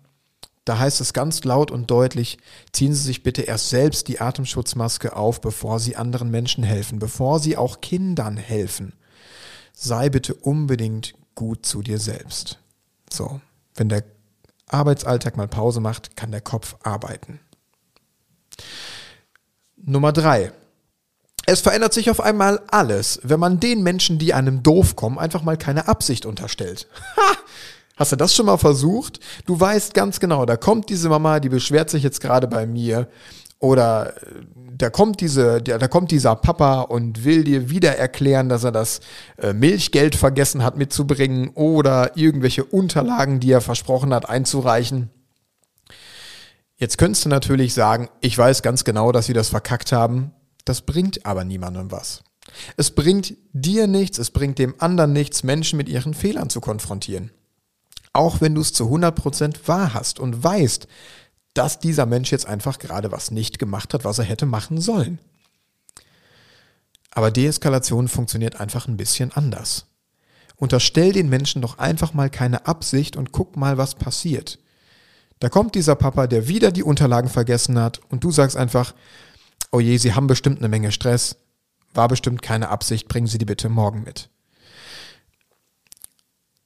Da 0.66 0.78
heißt 0.78 1.00
es 1.00 1.14
ganz 1.14 1.44
laut 1.46 1.72
und 1.72 1.90
deutlich, 1.90 2.38
ziehen 2.74 2.94
Sie 2.94 3.02
sich 3.02 3.24
bitte 3.24 3.44
erst 3.44 3.70
selbst 3.70 4.10
die 4.10 4.20
Atemschutzmaske 4.20 5.16
auf, 5.16 5.40
bevor 5.40 5.80
Sie 5.80 5.96
anderen 5.96 6.30
Menschen 6.30 6.66
helfen, 6.66 7.00
bevor 7.00 7.40
Sie 7.40 7.56
auch 7.56 7.80
Kindern 7.80 8.36
helfen. 8.36 8.94
Sei 9.74 10.10
bitte 10.10 10.34
unbedingt 10.34 11.16
gut 11.34 11.66
zu 11.66 11.82
dir 11.82 11.98
selbst. 11.98 12.60
So, 13.10 13.40
wenn 13.76 13.88
der 13.88 14.04
Arbeitsalltag 14.68 15.38
mal 15.38 15.48
Pause 15.48 15.80
macht, 15.80 16.18
kann 16.18 16.32
der 16.32 16.42
Kopf 16.42 16.76
arbeiten. 16.84 17.40
Nummer 19.78 20.12
drei. 20.12 20.52
Es 21.48 21.62
verändert 21.62 21.94
sich 21.94 22.10
auf 22.10 22.22
einmal 22.22 22.62
alles, 22.68 23.20
wenn 23.24 23.40
man 23.40 23.60
den 23.60 23.84
Menschen, 23.84 24.18
die 24.18 24.34
einem 24.34 24.64
doof 24.64 24.96
kommen, 24.96 25.20
einfach 25.20 25.44
mal 25.44 25.58
keine 25.58 25.88
Absicht 25.88 26.26
unterstellt. 26.26 26.88
Ha! 27.18 27.38
Hast 27.98 28.12
du 28.12 28.18
das 28.18 28.36
schon 28.36 28.48
mal 28.48 28.58
versucht? 28.58 29.22
Du 29.46 29.58
weißt 29.58 29.94
ganz 29.94 30.20
genau, 30.20 30.46
da 30.46 30.58
kommt 30.58 30.90
diese 30.90 31.08
Mama, 31.08 31.40
die 31.40 31.48
beschwert 31.48 31.90
sich 31.90 32.04
jetzt 32.04 32.20
gerade 32.20 32.48
bei 32.48 32.68
mir. 32.68 33.08
Oder 33.60 34.18
äh, 34.18 34.42
da 34.78 34.90
kommt 34.90 35.22
diese, 35.22 35.62
da 35.62 35.88
kommt 35.88 36.12
dieser 36.12 36.36
Papa 36.36 36.82
und 36.82 37.24
will 37.24 37.46
dir 37.46 37.70
wieder 37.70 37.98
erklären, 37.98 38.50
dass 38.50 38.66
er 38.66 38.74
das 38.74 39.00
äh, 39.38 39.54
Milchgeld 39.54 40.16
vergessen 40.16 40.64
hat 40.64 40.78
mitzubringen 40.78 41.50
oder 41.54 42.18
irgendwelche 42.18 42.66
Unterlagen, 42.66 43.40
die 43.40 43.52
er 43.52 43.62
versprochen 43.62 44.14
hat 44.14 44.28
einzureichen. 44.28 45.10
Jetzt 46.76 46.98
könntest 46.98 47.24
du 47.24 47.30
natürlich 47.30 47.74
sagen, 47.74 48.10
ich 48.20 48.38
weiß 48.38 48.62
ganz 48.62 48.84
genau, 48.84 49.14
dass 49.14 49.28
sie 49.28 49.34
das 49.34 49.48
verkackt 49.48 49.94
haben. 49.94 50.34
Das 50.66 50.82
bringt 50.82 51.26
aber 51.26 51.44
niemandem 51.44 51.92
was. 51.92 52.24
Es 52.78 52.92
bringt 52.92 53.36
dir 53.54 53.88
nichts, 53.88 54.18
es 54.18 54.32
bringt 54.32 54.60
dem 54.60 54.76
anderen 54.80 55.14
nichts, 55.14 55.44
Menschen 55.44 55.78
mit 55.78 55.90
ihren 55.90 56.14
Fehlern 56.14 56.50
zu 56.50 56.62
konfrontieren. 56.62 57.32
Auch 58.14 58.42
wenn 58.42 58.56
du 58.56 58.62
es 58.62 58.74
zu 58.74 58.86
100% 58.86 59.68
wahr 59.68 59.94
hast 59.94 60.20
und 60.20 60.44
weißt, 60.44 60.88
dass 61.54 61.80
dieser 61.80 62.06
Mensch 62.06 62.32
jetzt 62.32 62.46
einfach 62.48 62.80
gerade 62.80 63.12
was 63.12 63.32
nicht 63.32 63.60
gemacht 63.60 63.94
hat, 63.94 64.04
was 64.06 64.20
er 64.20 64.26
hätte 64.26 64.46
machen 64.46 64.80
sollen. 64.80 65.20
Aber 67.12 67.32
Deeskalation 67.32 68.08
funktioniert 68.08 68.60
einfach 68.60 68.88
ein 68.88 68.98
bisschen 68.98 69.32
anders. 69.32 69.86
Unterstell 70.58 71.14
den 71.14 71.30
Menschen 71.30 71.62
doch 71.62 71.78
einfach 71.78 72.14
mal 72.14 72.30
keine 72.30 72.66
Absicht 72.68 73.16
und 73.16 73.32
guck 73.32 73.56
mal, 73.56 73.78
was 73.78 73.96
passiert. 73.96 74.60
Da 75.40 75.50
kommt 75.50 75.76
dieser 75.76 75.96
Papa, 75.96 76.28
der 76.28 76.48
wieder 76.48 76.72
die 76.72 76.84
Unterlagen 76.84 77.30
vergessen 77.30 77.80
hat 77.80 78.00
und 78.10 78.24
du 78.24 78.32
sagst 78.32 78.56
einfach, 78.56 78.94
oh 79.72 79.80
je, 79.80 79.98
Sie 79.98 80.14
haben 80.14 80.28
bestimmt 80.28 80.60
eine 80.60 80.70
Menge 80.70 80.92
Stress, 80.92 81.38
war 81.94 82.08
bestimmt 82.08 82.42
keine 82.42 82.70
Absicht, 82.70 83.08
bringen 83.08 83.28
Sie 83.28 83.38
die 83.38 83.46
bitte 83.46 83.70
morgen 83.70 84.04
mit. 84.04 84.30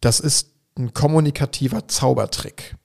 Das 0.02 0.20
ist 0.20 0.52
ein 0.78 0.94
kommunikativer 0.94 1.88
Zaubertrick. 1.88 2.76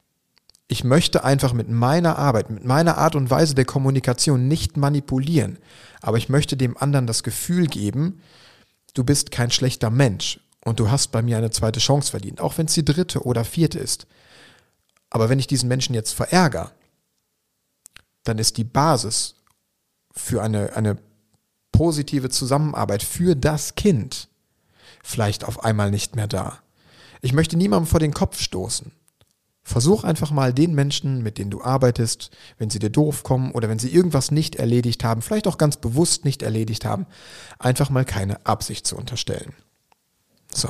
Ich 0.67 0.83
möchte 0.83 1.25
einfach 1.25 1.53
mit 1.53 1.69
meiner 1.69 2.19
Arbeit, 2.19 2.51
mit 2.51 2.65
meiner 2.65 2.99
Art 2.99 3.15
und 3.15 3.31
Weise 3.31 3.55
der 3.55 3.67
Kommunikation 3.67 4.49
nicht 4.49 4.77
manipulieren, 4.77 5.59
aber 6.01 6.17
ich 6.17 6.29
möchte 6.29 6.57
dem 6.57 6.77
anderen 6.77 7.07
das 7.07 7.23
Gefühl 7.23 7.67
geben, 7.67 8.21
du 8.95 9.05
bist 9.05 9.31
kein 9.31 9.51
schlechter 9.51 9.91
Mensch 9.91 10.41
und 10.65 10.81
du 10.81 10.91
hast 10.91 11.13
bei 11.13 11.23
mir 11.23 11.37
eine 11.37 11.51
zweite 11.51 11.81
Chance 11.81 12.11
verdient, 12.11 12.41
auch 12.41 12.57
wenn 12.59 12.67
es 12.67 12.75
die 12.75 12.85
dritte 12.85 13.25
oder 13.25 13.45
vierte 13.45 13.79
ist. 13.79 14.07
Aber 15.11 15.29
wenn 15.29 15.39
ich 15.39 15.47
diesen 15.47 15.69
Menschen 15.69 15.95
jetzt 15.95 16.13
verärgere, 16.13 16.73
dann 18.25 18.39
ist 18.39 18.57
die 18.57 18.65
Basis 18.65 19.37
für 20.17 20.43
eine, 20.43 20.77
eine 20.77 20.97
positive 21.73 22.31
Zusammenarbeit 22.31 23.03
für 23.03 23.35
das 23.35 23.75
Kind 23.75 24.29
vielleicht 25.03 25.45
auf 25.45 25.65
einmal 25.65 25.91
nicht 25.91 26.17
mehr 26.17 26.27
da. 26.27 26.59
Ich 27.21 27.33
möchte 27.33 27.57
niemandem 27.57 27.87
vor 27.87 28.01
den 28.01 28.15
Kopf 28.15 28.41
stoßen. 28.41 28.93
Versuch 29.63 30.05
einfach 30.05 30.31
mal 30.31 30.53
den 30.53 30.75
Menschen, 30.75 31.23
mit 31.23 31.39
denen 31.39 31.51
du 31.51 31.63
arbeitest, 31.63 32.31
wenn 32.59 32.69
sie 32.69 32.79
dir 32.79 32.91
doof 32.91 33.23
kommen 33.23 33.53
oder 33.53 33.69
wenn 33.69 33.79
sie 33.79 33.89
irgendwas 33.89 34.31
nicht 34.31 34.57
erledigt 34.57 35.05
haben, 35.05 35.23
vielleicht 35.23 35.47
auch 35.47 35.57
ganz 35.57 35.79
bewusst 35.79 36.27
nicht 36.27 36.43
erledigt 36.43 36.85
haben, 36.85 37.07
einfach 37.59 37.89
mal 37.89 38.05
keine 38.05 38.45
Absicht 38.45 38.87
zu 38.87 38.97
unterstellen. 38.97 39.55
So. 40.53 40.69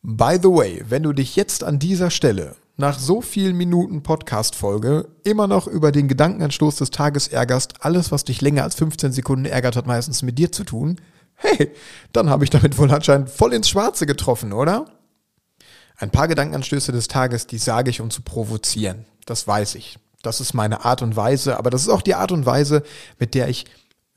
By 0.00 0.38
the 0.40 0.48
way, 0.48 0.84
wenn 0.88 1.02
du 1.02 1.12
dich 1.12 1.34
jetzt 1.34 1.64
an 1.64 1.80
dieser 1.80 2.10
Stelle 2.10 2.56
nach 2.76 2.98
so 2.98 3.20
vielen 3.20 3.56
Minuten 3.56 4.02
Podcast-Folge 4.02 5.08
immer 5.24 5.46
noch 5.46 5.66
über 5.66 5.92
den 5.92 6.08
Gedankenanstoß 6.08 6.76
des 6.76 6.90
Tages 6.90 7.28
ärgerst, 7.28 7.84
alles, 7.84 8.10
was 8.10 8.24
dich 8.24 8.40
länger 8.40 8.62
als 8.62 8.74
15 8.76 9.12
Sekunden 9.12 9.44
ärgert, 9.44 9.76
hat 9.76 9.86
meistens 9.86 10.22
mit 10.22 10.38
dir 10.38 10.52
zu 10.52 10.64
tun, 10.64 11.00
hey, 11.34 11.72
dann 12.12 12.30
habe 12.30 12.44
ich 12.44 12.50
damit 12.50 12.78
wohl 12.78 12.90
anscheinend 12.90 13.30
voll 13.30 13.52
ins 13.52 13.68
Schwarze 13.68 14.06
getroffen, 14.06 14.52
oder? 14.52 14.86
Ein 15.96 16.10
paar 16.10 16.28
Gedankenanstöße 16.28 16.92
des 16.92 17.08
Tages, 17.08 17.46
die 17.46 17.58
sage 17.58 17.90
ich, 17.90 18.00
um 18.00 18.10
zu 18.10 18.22
provozieren. 18.22 19.04
Das 19.26 19.46
weiß 19.46 19.74
ich. 19.76 19.98
Das 20.22 20.40
ist 20.40 20.54
meine 20.54 20.84
Art 20.84 21.02
und 21.02 21.16
Weise, 21.16 21.58
aber 21.58 21.70
das 21.70 21.82
ist 21.82 21.88
auch 21.88 22.02
die 22.02 22.14
Art 22.14 22.32
und 22.32 22.46
Weise, 22.46 22.82
mit 23.18 23.34
der 23.34 23.48
ich 23.48 23.66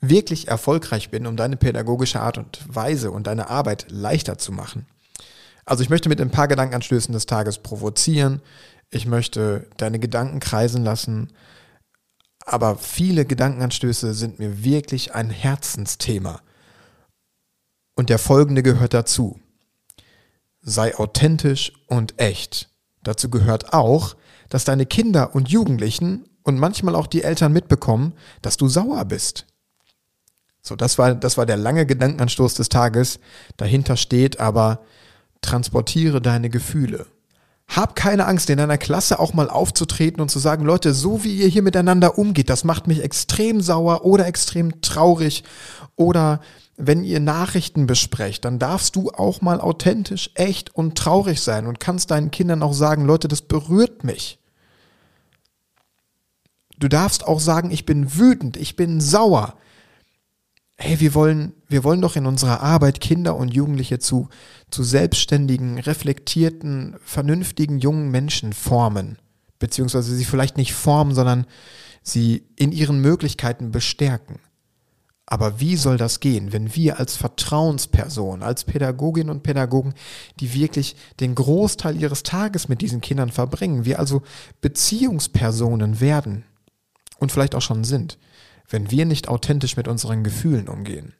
wirklich 0.00 0.48
erfolgreich 0.48 1.10
bin, 1.10 1.26
um 1.26 1.36
deine 1.36 1.56
pädagogische 1.56 2.20
Art 2.20 2.38
und 2.38 2.60
Weise 2.68 3.10
und 3.10 3.26
deine 3.26 3.50
Arbeit 3.50 3.86
leichter 3.88 4.38
zu 4.38 4.52
machen. 4.52 4.86
Also 5.66 5.82
ich 5.82 5.90
möchte 5.90 6.08
mit 6.08 6.20
ein 6.20 6.30
paar 6.30 6.48
Gedankenanstößen 6.48 7.12
des 7.12 7.26
Tages 7.26 7.58
provozieren. 7.58 8.40
Ich 8.90 9.06
möchte 9.06 9.68
deine 9.76 9.98
Gedanken 9.98 10.40
kreisen 10.40 10.82
lassen. 10.84 11.32
Aber 12.46 12.76
viele 12.76 13.26
Gedankenanstöße 13.26 14.14
sind 14.14 14.38
mir 14.38 14.64
wirklich 14.64 15.14
ein 15.14 15.28
Herzensthema. 15.28 16.40
Und 17.96 18.08
der 18.08 18.18
folgende 18.18 18.62
gehört 18.62 18.94
dazu 18.94 19.38
sei 20.66 20.96
authentisch 20.96 21.72
und 21.86 22.20
echt. 22.20 22.68
Dazu 23.02 23.30
gehört 23.30 23.72
auch, 23.72 24.16
dass 24.50 24.64
deine 24.64 24.84
Kinder 24.84 25.34
und 25.34 25.48
Jugendlichen 25.48 26.28
und 26.42 26.58
manchmal 26.58 26.96
auch 26.96 27.06
die 27.06 27.22
Eltern 27.22 27.52
mitbekommen, 27.52 28.12
dass 28.42 28.56
du 28.56 28.68
sauer 28.68 29.04
bist. 29.04 29.46
So, 30.60 30.74
das 30.74 30.98
war, 30.98 31.14
das 31.14 31.38
war 31.38 31.46
der 31.46 31.56
lange 31.56 31.86
Gedankenanstoß 31.86 32.54
des 32.54 32.68
Tages. 32.68 33.20
Dahinter 33.56 33.96
steht 33.96 34.40
aber, 34.40 34.80
transportiere 35.40 36.20
deine 36.20 36.50
Gefühle. 36.50 37.06
Hab 37.68 37.96
keine 37.96 38.26
Angst, 38.26 38.48
in 38.48 38.58
deiner 38.58 38.78
Klasse 38.78 39.18
auch 39.18 39.34
mal 39.34 39.50
aufzutreten 39.50 40.20
und 40.20 40.30
zu 40.30 40.38
sagen, 40.38 40.64
Leute, 40.64 40.94
so 40.94 41.24
wie 41.24 41.34
ihr 41.36 41.48
hier 41.48 41.62
miteinander 41.62 42.16
umgeht, 42.16 42.48
das 42.48 42.62
macht 42.64 42.86
mich 42.86 43.02
extrem 43.02 43.60
sauer 43.60 44.04
oder 44.04 44.26
extrem 44.26 44.80
traurig 44.82 45.42
oder 45.96 46.40
wenn 46.76 47.04
ihr 47.04 47.20
Nachrichten 47.20 47.86
besprecht, 47.86 48.44
dann 48.44 48.58
darfst 48.58 48.96
du 48.96 49.10
auch 49.10 49.40
mal 49.40 49.60
authentisch, 49.60 50.30
echt 50.34 50.74
und 50.74 50.96
traurig 50.96 51.40
sein 51.40 51.66
und 51.66 51.80
kannst 51.80 52.10
deinen 52.10 52.30
Kindern 52.30 52.62
auch 52.62 52.74
sagen, 52.74 53.04
Leute, 53.04 53.28
das 53.28 53.42
berührt 53.42 54.04
mich. 54.04 54.38
Du 56.78 56.88
darfst 56.88 57.26
auch 57.26 57.40
sagen, 57.40 57.70
ich 57.70 57.86
bin 57.86 58.16
wütend, 58.16 58.56
ich 58.58 58.76
bin 58.76 59.00
sauer. 59.00 59.54
Hey, 60.78 61.00
wir 61.00 61.14
wollen, 61.14 61.54
wir 61.68 61.84
wollen 61.84 62.02
doch 62.02 62.16
in 62.16 62.26
unserer 62.26 62.60
Arbeit 62.60 63.00
Kinder 63.00 63.36
und 63.36 63.48
Jugendliche 63.48 63.98
zu, 63.98 64.28
zu 64.70 64.82
selbstständigen, 64.84 65.78
reflektierten, 65.78 66.96
vernünftigen 67.02 67.78
jungen 67.78 68.10
Menschen 68.10 68.52
formen. 68.52 69.16
Beziehungsweise 69.58 70.14
sie 70.14 70.26
vielleicht 70.26 70.58
nicht 70.58 70.74
formen, 70.74 71.14
sondern 71.14 71.46
sie 72.02 72.46
in 72.56 72.72
ihren 72.72 73.00
Möglichkeiten 73.00 73.72
bestärken. 73.72 74.38
Aber 75.24 75.60
wie 75.60 75.76
soll 75.76 75.96
das 75.96 76.20
gehen, 76.20 76.52
wenn 76.52 76.76
wir 76.76 77.00
als 77.00 77.16
Vertrauensperson, 77.16 78.42
als 78.42 78.64
Pädagoginnen 78.64 79.30
und 79.30 79.42
Pädagogen, 79.42 79.94
die 80.38 80.52
wirklich 80.54 80.94
den 81.18 81.34
Großteil 81.34 82.00
ihres 82.00 82.22
Tages 82.22 82.68
mit 82.68 82.80
diesen 82.82 83.00
Kindern 83.00 83.30
verbringen, 83.32 83.86
wir 83.86 83.98
also 83.98 84.22
Beziehungspersonen 84.60 86.00
werden 86.00 86.44
und 87.18 87.32
vielleicht 87.32 87.56
auch 87.56 87.62
schon 87.62 87.82
sind, 87.82 88.18
wenn 88.68 88.90
wir 88.90 89.04
nicht 89.04 89.28
authentisch 89.28 89.76
mit 89.76 89.88
unseren 89.88 90.24
Gefühlen 90.24 90.68
umgehen? 90.68 91.14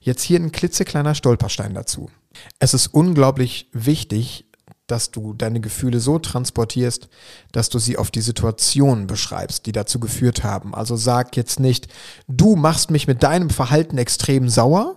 Jetzt 0.00 0.22
hier 0.22 0.38
ein 0.38 0.52
klitzekleiner 0.52 1.14
Stolperstein 1.14 1.74
dazu. 1.74 2.10
Es 2.58 2.74
ist 2.74 2.88
unglaublich 2.88 3.68
wichtig, 3.72 4.46
dass 4.88 5.10
du 5.10 5.34
deine 5.34 5.60
Gefühle 5.60 6.00
so 6.00 6.18
transportierst, 6.18 7.08
dass 7.52 7.68
du 7.68 7.78
sie 7.78 7.98
auf 7.98 8.10
die 8.10 8.22
Situation 8.22 9.06
beschreibst, 9.06 9.66
die 9.66 9.72
dazu 9.72 10.00
geführt 10.00 10.42
haben. 10.42 10.74
Also 10.74 10.96
sag 10.96 11.36
jetzt 11.36 11.60
nicht, 11.60 11.88
du 12.26 12.56
machst 12.56 12.90
mich 12.90 13.06
mit 13.06 13.22
deinem 13.22 13.50
Verhalten 13.50 13.98
extrem 13.98 14.48
sauer. 14.48 14.96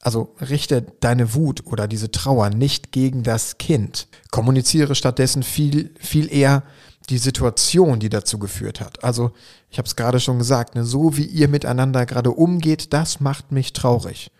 Also 0.00 0.34
richte 0.38 0.82
deine 1.00 1.32
Wut 1.32 1.64
oder 1.64 1.88
diese 1.88 2.10
Trauer 2.10 2.50
nicht 2.50 2.92
gegen 2.92 3.22
das 3.22 3.56
Kind. 3.56 4.06
Kommuniziere 4.30 4.94
stattdessen 4.94 5.42
viel, 5.42 5.94
viel 5.98 6.30
eher 6.30 6.62
die 7.10 7.18
Situation, 7.18 8.00
die 8.00 8.08
dazu 8.08 8.38
geführt 8.38 8.80
hat. 8.80 9.04
Also, 9.04 9.32
ich 9.70 9.78
habe 9.78 9.86
es 9.86 9.96
gerade 9.96 10.20
schon 10.20 10.38
gesagt, 10.38 10.74
ne, 10.74 10.84
so 10.84 11.16
wie 11.16 11.26
ihr 11.26 11.48
miteinander 11.48 12.06
gerade 12.06 12.30
umgeht, 12.30 12.92
das 12.92 13.20
macht 13.20 13.52
mich 13.52 13.72
traurig. 13.72 14.30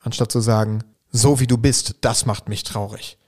Anstatt 0.00 0.32
zu 0.32 0.40
sagen, 0.40 0.82
so 1.10 1.38
wie 1.40 1.46
du 1.46 1.56
bist, 1.56 1.96
das 2.00 2.26
macht 2.26 2.48
mich 2.48 2.64
traurig. 2.64 3.18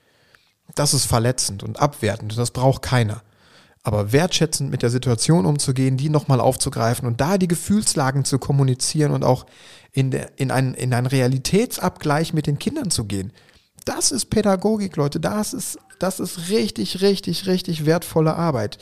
Das 0.74 0.92
ist 0.92 1.04
verletzend 1.04 1.62
und 1.62 1.80
abwertend 1.80 2.36
das 2.36 2.50
braucht 2.50 2.82
keiner. 2.82 3.22
Aber 3.84 4.10
wertschätzend 4.10 4.68
mit 4.68 4.82
der 4.82 4.90
Situation 4.90 5.46
umzugehen, 5.46 5.96
die 5.96 6.08
nochmal 6.08 6.40
aufzugreifen 6.40 7.06
und 7.06 7.20
da 7.20 7.38
die 7.38 7.46
Gefühlslagen 7.46 8.24
zu 8.24 8.40
kommunizieren 8.40 9.12
und 9.12 9.22
auch 9.22 9.46
in, 9.92 10.10
der, 10.10 10.32
in, 10.36 10.50
einen, 10.50 10.74
in 10.74 10.92
einen 10.92 11.06
Realitätsabgleich 11.06 12.34
mit 12.34 12.48
den 12.48 12.58
Kindern 12.58 12.90
zu 12.90 13.04
gehen, 13.04 13.32
das 13.86 14.12
ist 14.12 14.26
Pädagogik, 14.26 14.96
Leute. 14.96 15.20
Das 15.20 15.54
ist, 15.54 15.78
das 15.98 16.20
ist 16.20 16.50
richtig, 16.50 17.00
richtig, 17.00 17.46
richtig 17.46 17.86
wertvolle 17.86 18.34
Arbeit. 18.34 18.78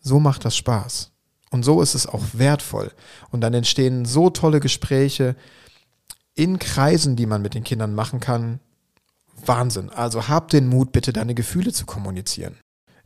So 0.00 0.20
macht 0.20 0.44
das 0.44 0.56
Spaß. 0.56 1.10
Und 1.50 1.64
so 1.64 1.82
ist 1.82 1.94
es 1.94 2.06
auch 2.06 2.22
wertvoll. 2.32 2.92
Und 3.30 3.40
dann 3.42 3.54
entstehen 3.54 4.04
so 4.04 4.30
tolle 4.30 4.60
Gespräche 4.60 5.36
in 6.34 6.58
Kreisen, 6.58 7.16
die 7.16 7.26
man 7.26 7.42
mit 7.42 7.54
den 7.54 7.64
Kindern 7.64 7.94
machen 7.94 8.20
kann, 8.20 8.60
Wahnsinn. 9.44 9.90
Also 9.90 10.28
hab 10.28 10.48
den 10.48 10.68
Mut, 10.68 10.92
bitte 10.92 11.12
deine 11.12 11.34
Gefühle 11.34 11.72
zu 11.72 11.84
kommunizieren. 11.84 12.56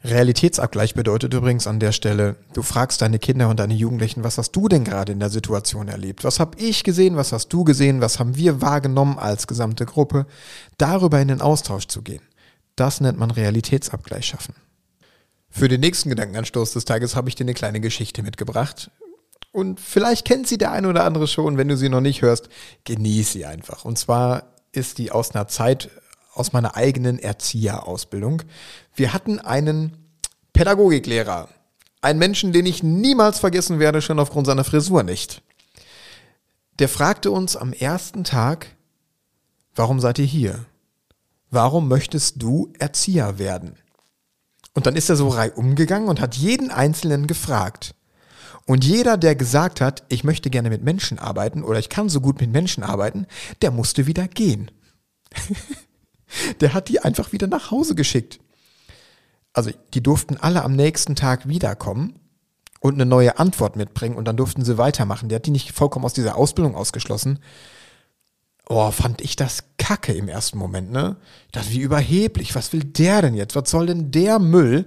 Realitätsabgleich 0.02 0.94
bedeutet 0.94 1.34
übrigens 1.34 1.66
an 1.66 1.78
der 1.78 1.92
Stelle, 1.92 2.36
du 2.54 2.62
fragst 2.62 3.02
deine 3.02 3.18
Kinder 3.18 3.50
und 3.50 3.60
deine 3.60 3.74
Jugendlichen, 3.74 4.24
was 4.24 4.38
hast 4.38 4.52
du 4.52 4.66
denn 4.66 4.84
gerade 4.84 5.12
in 5.12 5.20
der 5.20 5.28
Situation 5.28 5.88
erlebt? 5.88 6.24
Was 6.24 6.40
habe 6.40 6.58
ich 6.58 6.84
gesehen? 6.84 7.16
Was 7.16 7.32
hast 7.32 7.48
du 7.48 7.64
gesehen? 7.64 8.00
Was 8.00 8.18
haben 8.18 8.36
wir 8.36 8.62
wahrgenommen 8.62 9.18
als 9.18 9.46
gesamte 9.46 9.84
Gruppe? 9.84 10.26
Darüber 10.78 11.20
in 11.20 11.28
den 11.28 11.42
Austausch 11.42 11.86
zu 11.86 12.00
gehen. 12.00 12.22
Das 12.76 13.02
nennt 13.02 13.18
man 13.18 13.30
Realitätsabgleich 13.30 14.24
schaffen. 14.24 14.54
Für 15.50 15.68
den 15.68 15.80
nächsten 15.80 16.08
Gedankenanstoß 16.08 16.72
des 16.72 16.86
Tages 16.86 17.14
habe 17.14 17.28
ich 17.28 17.34
dir 17.34 17.44
eine 17.44 17.54
kleine 17.54 17.80
Geschichte 17.80 18.22
mitgebracht. 18.22 18.90
Und 19.52 19.80
vielleicht 19.80 20.24
kennt 20.24 20.46
sie 20.46 20.56
der 20.56 20.72
eine 20.72 20.88
oder 20.88 21.04
andere 21.04 21.26
schon. 21.26 21.58
Wenn 21.58 21.68
du 21.68 21.76
sie 21.76 21.88
noch 21.90 22.00
nicht 22.00 22.22
hörst, 22.22 22.48
genieß 22.84 23.32
sie 23.32 23.44
einfach. 23.44 23.84
Und 23.84 23.98
zwar 23.98 24.54
ist 24.72 24.98
die 24.98 25.10
aus 25.10 25.34
einer 25.34 25.48
Zeit 25.48 25.90
aus 26.32 26.52
meiner 26.52 26.76
eigenen 26.76 27.18
Erzieherausbildung. 27.18 28.42
Wir 28.94 29.12
hatten 29.12 29.38
einen 29.38 29.96
Pädagogiklehrer, 30.52 31.48
einen 32.02 32.18
Menschen, 32.18 32.52
den 32.52 32.66
ich 32.66 32.82
niemals 32.82 33.38
vergessen 33.38 33.78
werde, 33.78 34.02
schon 34.02 34.18
aufgrund 34.18 34.46
seiner 34.46 34.64
Frisur 34.64 35.02
nicht. 35.02 35.42
Der 36.78 36.88
fragte 36.88 37.30
uns 37.30 37.56
am 37.56 37.72
ersten 37.72 38.24
Tag, 38.24 38.68
warum 39.74 40.00
seid 40.00 40.18
ihr 40.18 40.24
hier? 40.24 40.64
Warum 41.50 41.88
möchtest 41.88 42.42
du 42.42 42.72
Erzieher 42.78 43.38
werden? 43.38 43.74
Und 44.72 44.86
dann 44.86 44.96
ist 44.96 45.10
er 45.10 45.16
so 45.16 45.28
reihum 45.28 45.74
gegangen 45.74 46.08
und 46.08 46.20
hat 46.20 46.36
jeden 46.36 46.70
Einzelnen 46.70 47.26
gefragt. 47.26 47.94
Und 48.66 48.84
jeder, 48.84 49.16
der 49.16 49.34
gesagt 49.34 49.80
hat, 49.80 50.04
ich 50.08 50.22
möchte 50.22 50.48
gerne 50.48 50.70
mit 50.70 50.82
Menschen 50.84 51.18
arbeiten 51.18 51.64
oder 51.64 51.78
ich 51.80 51.88
kann 51.88 52.08
so 52.08 52.20
gut 52.20 52.40
mit 52.40 52.52
Menschen 52.52 52.84
arbeiten, 52.84 53.26
der 53.62 53.72
musste 53.72 54.06
wieder 54.06 54.28
gehen. 54.28 54.70
Der 56.60 56.74
hat 56.74 56.88
die 56.88 57.00
einfach 57.00 57.32
wieder 57.32 57.46
nach 57.46 57.70
Hause 57.70 57.94
geschickt. 57.94 58.40
Also 59.52 59.70
die 59.94 60.02
durften 60.02 60.36
alle 60.36 60.62
am 60.62 60.74
nächsten 60.74 61.16
Tag 61.16 61.48
wiederkommen 61.48 62.18
und 62.80 62.94
eine 62.94 63.06
neue 63.06 63.38
Antwort 63.38 63.76
mitbringen 63.76 64.16
und 64.16 64.24
dann 64.26 64.36
durften 64.36 64.64
sie 64.64 64.78
weitermachen. 64.78 65.28
Der 65.28 65.36
hat 65.36 65.46
die 65.46 65.50
nicht 65.50 65.72
vollkommen 65.72 66.04
aus 66.04 66.14
dieser 66.14 66.36
Ausbildung 66.36 66.74
ausgeschlossen. 66.74 67.40
Oh, 68.68 68.90
fand 68.92 69.20
ich 69.20 69.34
das 69.34 69.64
kacke 69.78 70.12
im 70.12 70.28
ersten 70.28 70.56
Moment, 70.56 70.92
ne? 70.92 71.16
Dachte, 71.50 71.70
wie 71.70 71.80
überheblich, 71.80 72.54
was 72.54 72.72
will 72.72 72.84
der 72.84 73.22
denn 73.22 73.34
jetzt? 73.34 73.56
Was 73.56 73.70
soll 73.70 73.86
denn 73.86 74.12
der 74.12 74.38
Müll? 74.38 74.86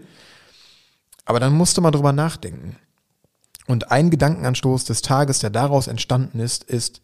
Aber 1.25 1.39
dann 1.39 1.53
musste 1.53 1.81
man 1.81 1.91
drüber 1.91 2.13
nachdenken. 2.13 2.77
Und 3.67 3.91
ein 3.91 4.09
Gedankenanstoß 4.09 4.85
des 4.85 5.01
Tages, 5.01 5.39
der 5.39 5.49
daraus 5.49 5.87
entstanden 5.87 6.39
ist, 6.39 6.63
ist, 6.63 7.01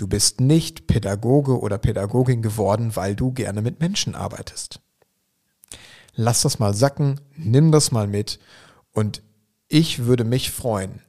du 0.00 0.08
bist 0.08 0.40
nicht 0.40 0.86
Pädagoge 0.86 1.60
oder 1.60 1.76
Pädagogin 1.76 2.40
geworden, 2.40 2.96
weil 2.96 3.14
du 3.14 3.32
gerne 3.32 3.60
mit 3.60 3.80
Menschen 3.80 4.14
arbeitest. 4.14 4.80
Lass 6.14 6.42
das 6.42 6.58
mal 6.58 6.72
sacken, 6.74 7.20
nimm 7.36 7.70
das 7.70 7.92
mal 7.92 8.06
mit 8.06 8.38
und 8.92 9.22
ich 9.68 10.06
würde 10.06 10.24
mich 10.24 10.50
freuen, 10.50 11.00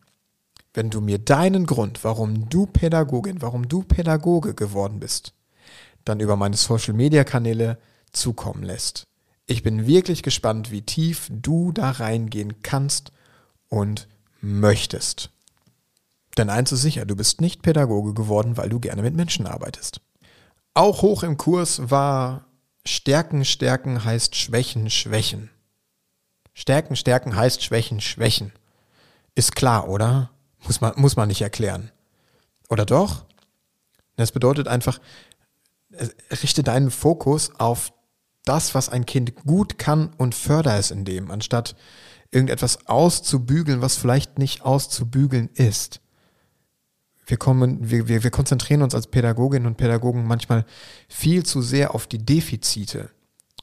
wenn 0.73 0.89
du 0.89 0.99
mir 0.99 1.19
deinen 1.19 1.65
Grund, 1.65 2.03
warum 2.03 2.49
du 2.49 2.65
Pädagogin, 2.65 3.41
warum 3.41 3.67
du 3.67 3.81
Pädagoge 3.83 4.53
geworden 4.53 4.99
bist, 4.99 5.33
dann 6.03 6.19
über 6.19 6.35
meine 6.35 6.57
Social-Media-Kanäle 6.57 7.77
zukommen 8.11 8.63
lässt. 8.63 9.07
Ich 9.47 9.63
bin 9.63 9.87
wirklich 9.87 10.21
gespannt, 10.21 10.69
wie 10.69 10.81
tief 10.81 11.27
du 11.31 11.71
da 11.71 11.91
reingehen 11.91 12.61
kannst 12.61 13.11
und 13.69 14.07
möchtest. 14.41 15.29
Denn 16.37 16.49
eins 16.49 16.71
ist 16.71 16.81
sicher, 16.81 17.05
du 17.05 17.15
bist 17.15 17.41
nicht 17.41 17.61
Pädagoge 17.61 18.13
geworden, 18.13 18.57
weil 18.57 18.69
du 18.69 18.79
gerne 18.79 19.01
mit 19.01 19.15
Menschen 19.15 19.47
arbeitest. 19.47 20.01
Auch 20.73 21.01
hoch 21.01 21.23
im 21.23 21.37
Kurs 21.37 21.89
war 21.89 22.45
Stärken, 22.85 23.45
Stärken 23.45 24.03
heißt 24.03 24.35
Schwächen, 24.35 24.89
Schwächen. 24.89 25.49
Stärken, 26.53 26.95
stärken 26.95 27.35
heißt 27.35 27.63
Schwächen, 27.63 28.01
schwächen. 28.01 28.51
Ist 29.35 29.55
klar, 29.55 29.87
oder? 29.87 30.31
Muss 30.65 30.81
man, 30.81 30.93
muss 30.97 31.15
man 31.15 31.27
nicht 31.27 31.41
erklären. 31.41 31.91
Oder 32.69 32.85
doch? 32.85 33.25
Das 34.17 34.31
bedeutet 34.31 34.67
einfach, 34.67 34.99
äh, 35.91 36.07
richte 36.41 36.63
deinen 36.63 36.91
Fokus 36.91 37.51
auf 37.57 37.93
das, 38.43 38.75
was 38.75 38.89
ein 38.89 39.05
Kind 39.05 39.35
gut 39.45 39.77
kann 39.77 40.13
und 40.17 40.35
förder 40.35 40.77
es 40.77 40.91
in 40.91 41.05
dem, 41.05 41.31
anstatt 41.31 41.75
irgendetwas 42.31 42.87
auszubügeln, 42.87 43.81
was 43.81 43.97
vielleicht 43.97 44.37
nicht 44.37 44.61
auszubügeln 44.63 45.49
ist. 45.53 46.00
Wir, 47.31 47.37
kommen, 47.37 47.89
wir, 47.89 48.09
wir, 48.09 48.23
wir 48.23 48.29
konzentrieren 48.29 48.81
uns 48.81 48.93
als 48.93 49.07
Pädagoginnen 49.07 49.65
und 49.65 49.77
Pädagogen 49.77 50.27
manchmal 50.27 50.65
viel 51.07 51.43
zu 51.45 51.61
sehr 51.61 51.95
auf 51.95 52.05
die 52.05 52.17
Defizite 52.19 53.09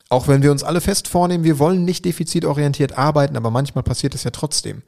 auch 0.08 0.26
wenn 0.26 0.42
wir 0.42 0.50
uns 0.50 0.62
alle 0.62 0.80
fest 0.80 1.08
vornehmen, 1.08 1.44
wir 1.44 1.58
wollen 1.58 1.84
nicht 1.84 2.04
defizitorientiert 2.04 2.96
arbeiten, 2.96 3.36
aber 3.36 3.50
manchmal 3.50 3.84
passiert 3.84 4.14
es 4.14 4.24
ja 4.24 4.30
trotzdem. 4.30 4.82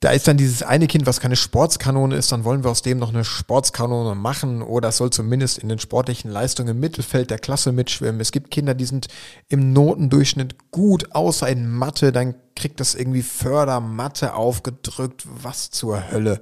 Da 0.00 0.10
ist 0.12 0.26
dann 0.26 0.38
dieses 0.38 0.62
eine 0.62 0.86
Kind, 0.86 1.04
was 1.04 1.20
keine 1.20 1.36
Sportskanone 1.36 2.16
ist, 2.16 2.32
dann 2.32 2.44
wollen 2.44 2.64
wir 2.64 2.70
aus 2.70 2.80
dem 2.80 2.98
noch 2.98 3.10
eine 3.10 3.24
Sportskanone 3.24 4.14
machen 4.14 4.62
oder 4.62 4.88
es 4.88 4.96
soll 4.96 5.10
zumindest 5.10 5.58
in 5.58 5.68
den 5.68 5.78
sportlichen 5.78 6.30
Leistungen 6.30 6.70
im 6.70 6.80
Mittelfeld 6.80 7.30
der 7.30 7.38
Klasse 7.38 7.70
mitschwimmen. 7.72 8.18
Es 8.18 8.32
gibt 8.32 8.50
Kinder, 8.50 8.72
die 8.72 8.86
sind 8.86 9.08
im 9.48 9.74
Notendurchschnitt 9.74 10.70
gut, 10.70 11.14
außer 11.14 11.48
in 11.48 11.70
Mathe, 11.70 12.12
dann 12.12 12.34
kriegt 12.56 12.80
das 12.80 12.94
irgendwie 12.94 13.22
Fördermathe 13.22 14.34
aufgedrückt. 14.34 15.26
Was 15.26 15.70
zur 15.70 16.10
Hölle. 16.10 16.40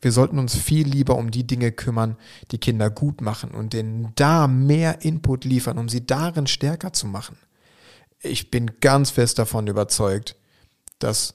Wir 0.00 0.12
sollten 0.12 0.38
uns 0.38 0.56
viel 0.56 0.86
lieber 0.86 1.16
um 1.16 1.30
die 1.30 1.46
Dinge 1.46 1.72
kümmern, 1.72 2.16
die 2.50 2.58
Kinder 2.58 2.90
gut 2.90 3.20
machen 3.20 3.50
und 3.50 3.72
denen 3.72 4.12
da 4.14 4.46
mehr 4.46 5.02
Input 5.02 5.44
liefern, 5.44 5.78
um 5.78 5.88
sie 5.88 6.06
darin 6.06 6.46
stärker 6.46 6.92
zu 6.92 7.06
machen. 7.06 7.36
Ich 8.20 8.50
bin 8.50 8.80
ganz 8.80 9.10
fest 9.10 9.38
davon 9.38 9.66
überzeugt, 9.66 10.36
dass, 10.98 11.34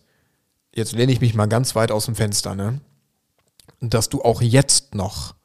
jetzt 0.74 0.94
lehne 0.94 1.12
ich 1.12 1.22
mich 1.22 1.34
mal 1.34 1.48
ganz 1.48 1.76
weit 1.76 1.92
aus 1.92 2.06
dem 2.06 2.16
Fenster, 2.16 2.56
ne, 2.56 2.80
dass 3.80 4.10
du 4.10 4.22
auch 4.22 4.42
jetzt 4.42 4.96
noch, 4.96 5.36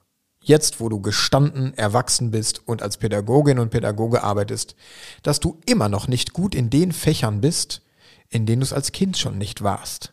jetzt 0.41 0.81
wo 0.81 0.89
du 0.89 1.01
gestanden, 1.01 1.77
erwachsen 1.77 2.31
bist 2.31 2.67
und 2.67 2.83
als 2.83 2.97
Pädagogin 2.97 3.59
und 3.59 3.71
Pädagoge 3.71 4.23
arbeitest, 4.23 4.77
dass 5.23 5.41
du 5.41 5.61
immer 5.67 5.89
noch 5.89 6.09
nicht 6.09 6.33
gut 6.33 6.55
in 6.55 6.71
den 6.71 6.93
Fächern 6.93 7.41
bist, 7.41 7.83
in 8.29 8.47
denen 8.47 8.61
du 8.61 8.65
es 8.65 8.73
als 8.73 8.93
Kind 8.93 9.17
schon 9.17 9.39
nicht 9.39 9.63
warst. 9.63 10.13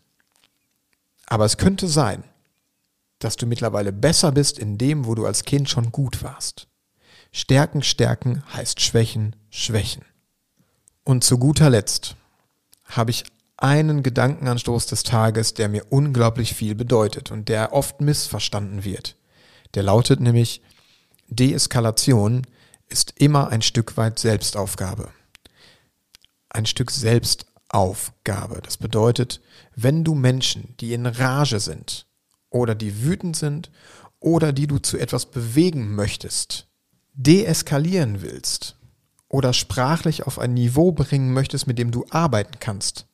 Aber 1.28 1.46
es 1.46 1.58
könnte 1.58 1.88
sein, 1.88 2.24
dass 3.20 3.36
du 3.36 3.46
mittlerweile 3.46 3.94
besser 3.94 4.32
bist 4.32 4.60
in 4.60 4.78
dem, 4.78 5.06
wo 5.06 5.16
du 5.16 5.26
als 5.26 5.44
Kind 5.44 5.70
schon 5.70 5.92
gut 5.92 6.24
warst. 6.24 6.68
Stärken, 7.32 7.84
stärken 7.84 8.44
heißt 8.54 8.82
Schwächen, 8.82 9.36
schwächen. 9.50 10.04
Und 11.04 11.24
zu 11.24 11.38
guter 11.38 11.70
Letzt 11.70 12.16
habe 12.86 13.12
ich 13.12 13.26
einen 13.58 14.04
Gedankenanstoß 14.04 14.88
des 14.88 15.04
Tages, 15.04 15.54
der 15.54 15.70
mir 15.70 15.86
unglaublich 15.90 16.54
viel 16.54 16.76
bedeutet 16.76 17.32
und 17.32 17.50
der 17.50 17.74
oft 17.74 18.02
missverstanden 18.02 18.84
wird. 18.84 19.16
Der 19.74 19.84
lautet 19.84 20.20
nämlich, 20.20 20.62
Deeskalation 21.28 22.44
ist 22.88 23.14
immer 23.18 23.50
ein 23.50 23.62
Stück 23.62 23.98
weit 23.98 24.20
Selbstaufgabe. 24.20 25.10
Ein 26.50 26.66
Stück 26.66 26.92
Selbstaufgabe. 26.92 28.62
Das 28.62 28.78
bedeutet, 28.78 29.42
wenn 29.76 30.04
du 30.04 30.16
Menschen, 30.16 30.76
die 30.80 30.94
in 30.94 31.06
Rage 31.06 31.60
sind, 31.60 32.05
oder 32.56 32.74
die 32.74 33.04
wütend 33.04 33.36
sind 33.36 33.70
oder 34.22 34.54
die 34.54 34.66
du 34.66 34.80
zu 34.80 34.98
etwas 34.98 35.26
bewegen 35.26 35.94
möchtest, 35.94 36.68
deeskalieren 37.14 38.22
willst 38.22 38.78
oder 39.28 39.52
sprachlich 39.52 40.26
auf 40.26 40.40
ein 40.40 40.54
Niveau 40.54 40.94
bringen 40.94 41.34
möchtest, 41.34 41.68
mit 41.68 41.78
dem 41.78 41.92
du 41.92 42.06
arbeiten 42.12 42.58
kannst, 42.62 43.08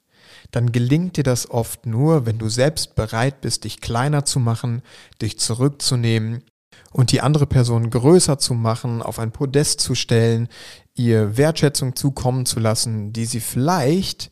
dann 0.51 0.71
gelingt 0.71 1.17
dir 1.17 1.23
das 1.23 1.49
oft 1.49 1.87
nur, 1.87 2.27
wenn 2.27 2.37
du 2.37 2.49
selbst 2.49 2.93
bereit 2.93 3.41
bist, 3.41 3.63
dich 3.63 3.81
kleiner 3.81 4.25
zu 4.25 4.39
machen, 4.39 4.83
dich 5.23 5.39
zurückzunehmen 5.39 6.43
und 6.91 7.11
die 7.11 7.21
andere 7.21 7.47
Person 7.47 7.89
größer 7.89 8.37
zu 8.37 8.53
machen, 8.53 9.01
auf 9.01 9.17
ein 9.17 9.31
Podest 9.31 9.81
zu 9.81 9.95
stellen, 9.95 10.49
ihr 10.93 11.35
Wertschätzung 11.35 11.95
zukommen 11.95 12.45
zu 12.45 12.59
lassen, 12.59 13.11
die 13.11 13.25
sie 13.25 13.39
vielleicht 13.39 14.29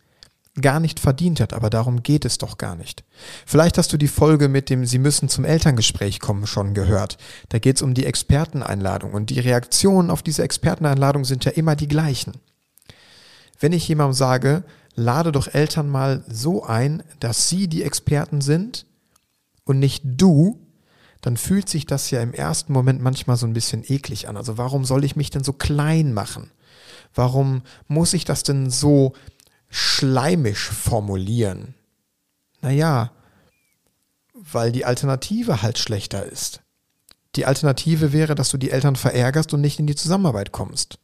gar 0.61 0.79
nicht 0.79 0.99
verdient 0.99 1.39
hat, 1.39 1.53
aber 1.53 1.69
darum 1.69 2.03
geht 2.03 2.25
es 2.25 2.37
doch 2.37 2.57
gar 2.57 2.75
nicht. 2.75 3.03
Vielleicht 3.45 3.77
hast 3.77 3.91
du 3.93 3.97
die 3.97 4.07
Folge 4.07 4.47
mit 4.47 4.69
dem 4.69 4.85
Sie 4.85 4.99
müssen 4.99 5.29
zum 5.29 5.45
Elterngespräch 5.45 6.19
kommen 6.19 6.47
schon 6.47 6.73
gehört. 6.73 7.17
Da 7.49 7.59
geht 7.59 7.77
es 7.77 7.81
um 7.81 7.93
die 7.93 8.05
Experteneinladung 8.05 9.13
und 9.13 9.29
die 9.29 9.39
Reaktionen 9.39 10.09
auf 10.09 10.23
diese 10.23 10.43
Experteneinladung 10.43 11.25
sind 11.25 11.45
ja 11.45 11.51
immer 11.51 11.75
die 11.75 11.87
gleichen. 11.87 12.33
Wenn 13.59 13.73
ich 13.73 13.87
jemandem 13.87 14.13
sage, 14.13 14.63
lade 14.95 15.31
doch 15.31 15.47
Eltern 15.47 15.89
mal 15.89 16.23
so 16.27 16.63
ein, 16.63 17.03
dass 17.19 17.49
sie 17.49 17.67
die 17.67 17.83
Experten 17.83 18.41
sind 18.41 18.85
und 19.65 19.79
nicht 19.79 20.03
du, 20.05 20.59
dann 21.21 21.37
fühlt 21.37 21.67
sich 21.67 21.85
das 21.85 22.11
ja 22.11 22.21
im 22.21 22.33
ersten 22.33 22.71
Moment 22.71 23.01
manchmal 23.01 23.35
so 23.35 23.45
ein 23.45 23.53
bisschen 23.53 23.83
eklig 23.85 24.27
an. 24.27 24.37
Also 24.37 24.57
warum 24.57 24.85
soll 24.85 25.03
ich 25.03 25.15
mich 25.15 25.29
denn 25.29 25.43
so 25.43 25.53
klein 25.53 26.13
machen? 26.13 26.51
Warum 27.13 27.63
muss 27.87 28.13
ich 28.13 28.23
das 28.25 28.43
denn 28.43 28.69
so 28.69 29.13
schleimisch 29.69 30.69
formulieren? 30.69 31.75
Naja, 32.61 33.11
weil 34.33 34.71
die 34.71 34.85
Alternative 34.85 35.61
halt 35.61 35.77
schlechter 35.77 36.25
ist. 36.25 36.61
Die 37.35 37.45
Alternative 37.45 38.11
wäre, 38.11 38.35
dass 38.35 38.49
du 38.49 38.57
die 38.57 38.71
Eltern 38.71 38.95
verärgerst 38.95 39.53
und 39.53 39.61
nicht 39.61 39.79
in 39.79 39.87
die 39.87 39.95
Zusammenarbeit 39.95 40.51
kommst. 40.51 40.99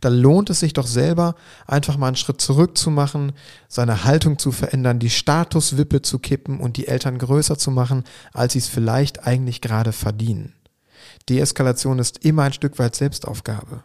Da 0.00 0.08
lohnt 0.08 0.50
es 0.50 0.60
sich 0.60 0.72
doch 0.72 0.86
selber, 0.86 1.34
einfach 1.66 1.96
mal 1.96 2.08
einen 2.08 2.16
Schritt 2.16 2.40
zurück 2.40 2.78
zu 2.78 2.90
machen, 2.90 3.32
seine 3.68 4.04
Haltung 4.04 4.38
zu 4.38 4.52
verändern, 4.52 5.00
die 5.00 5.10
Statuswippe 5.10 6.02
zu 6.02 6.20
kippen 6.20 6.60
und 6.60 6.76
die 6.76 6.86
Eltern 6.86 7.18
größer 7.18 7.58
zu 7.58 7.72
machen, 7.72 8.04
als 8.32 8.52
sie 8.52 8.60
es 8.60 8.68
vielleicht 8.68 9.26
eigentlich 9.26 9.60
gerade 9.60 9.92
verdienen. 9.92 10.54
Deeskalation 11.28 11.98
ist 11.98 12.24
immer 12.24 12.44
ein 12.44 12.52
Stück 12.52 12.78
weit 12.78 12.94
Selbstaufgabe. 12.94 13.82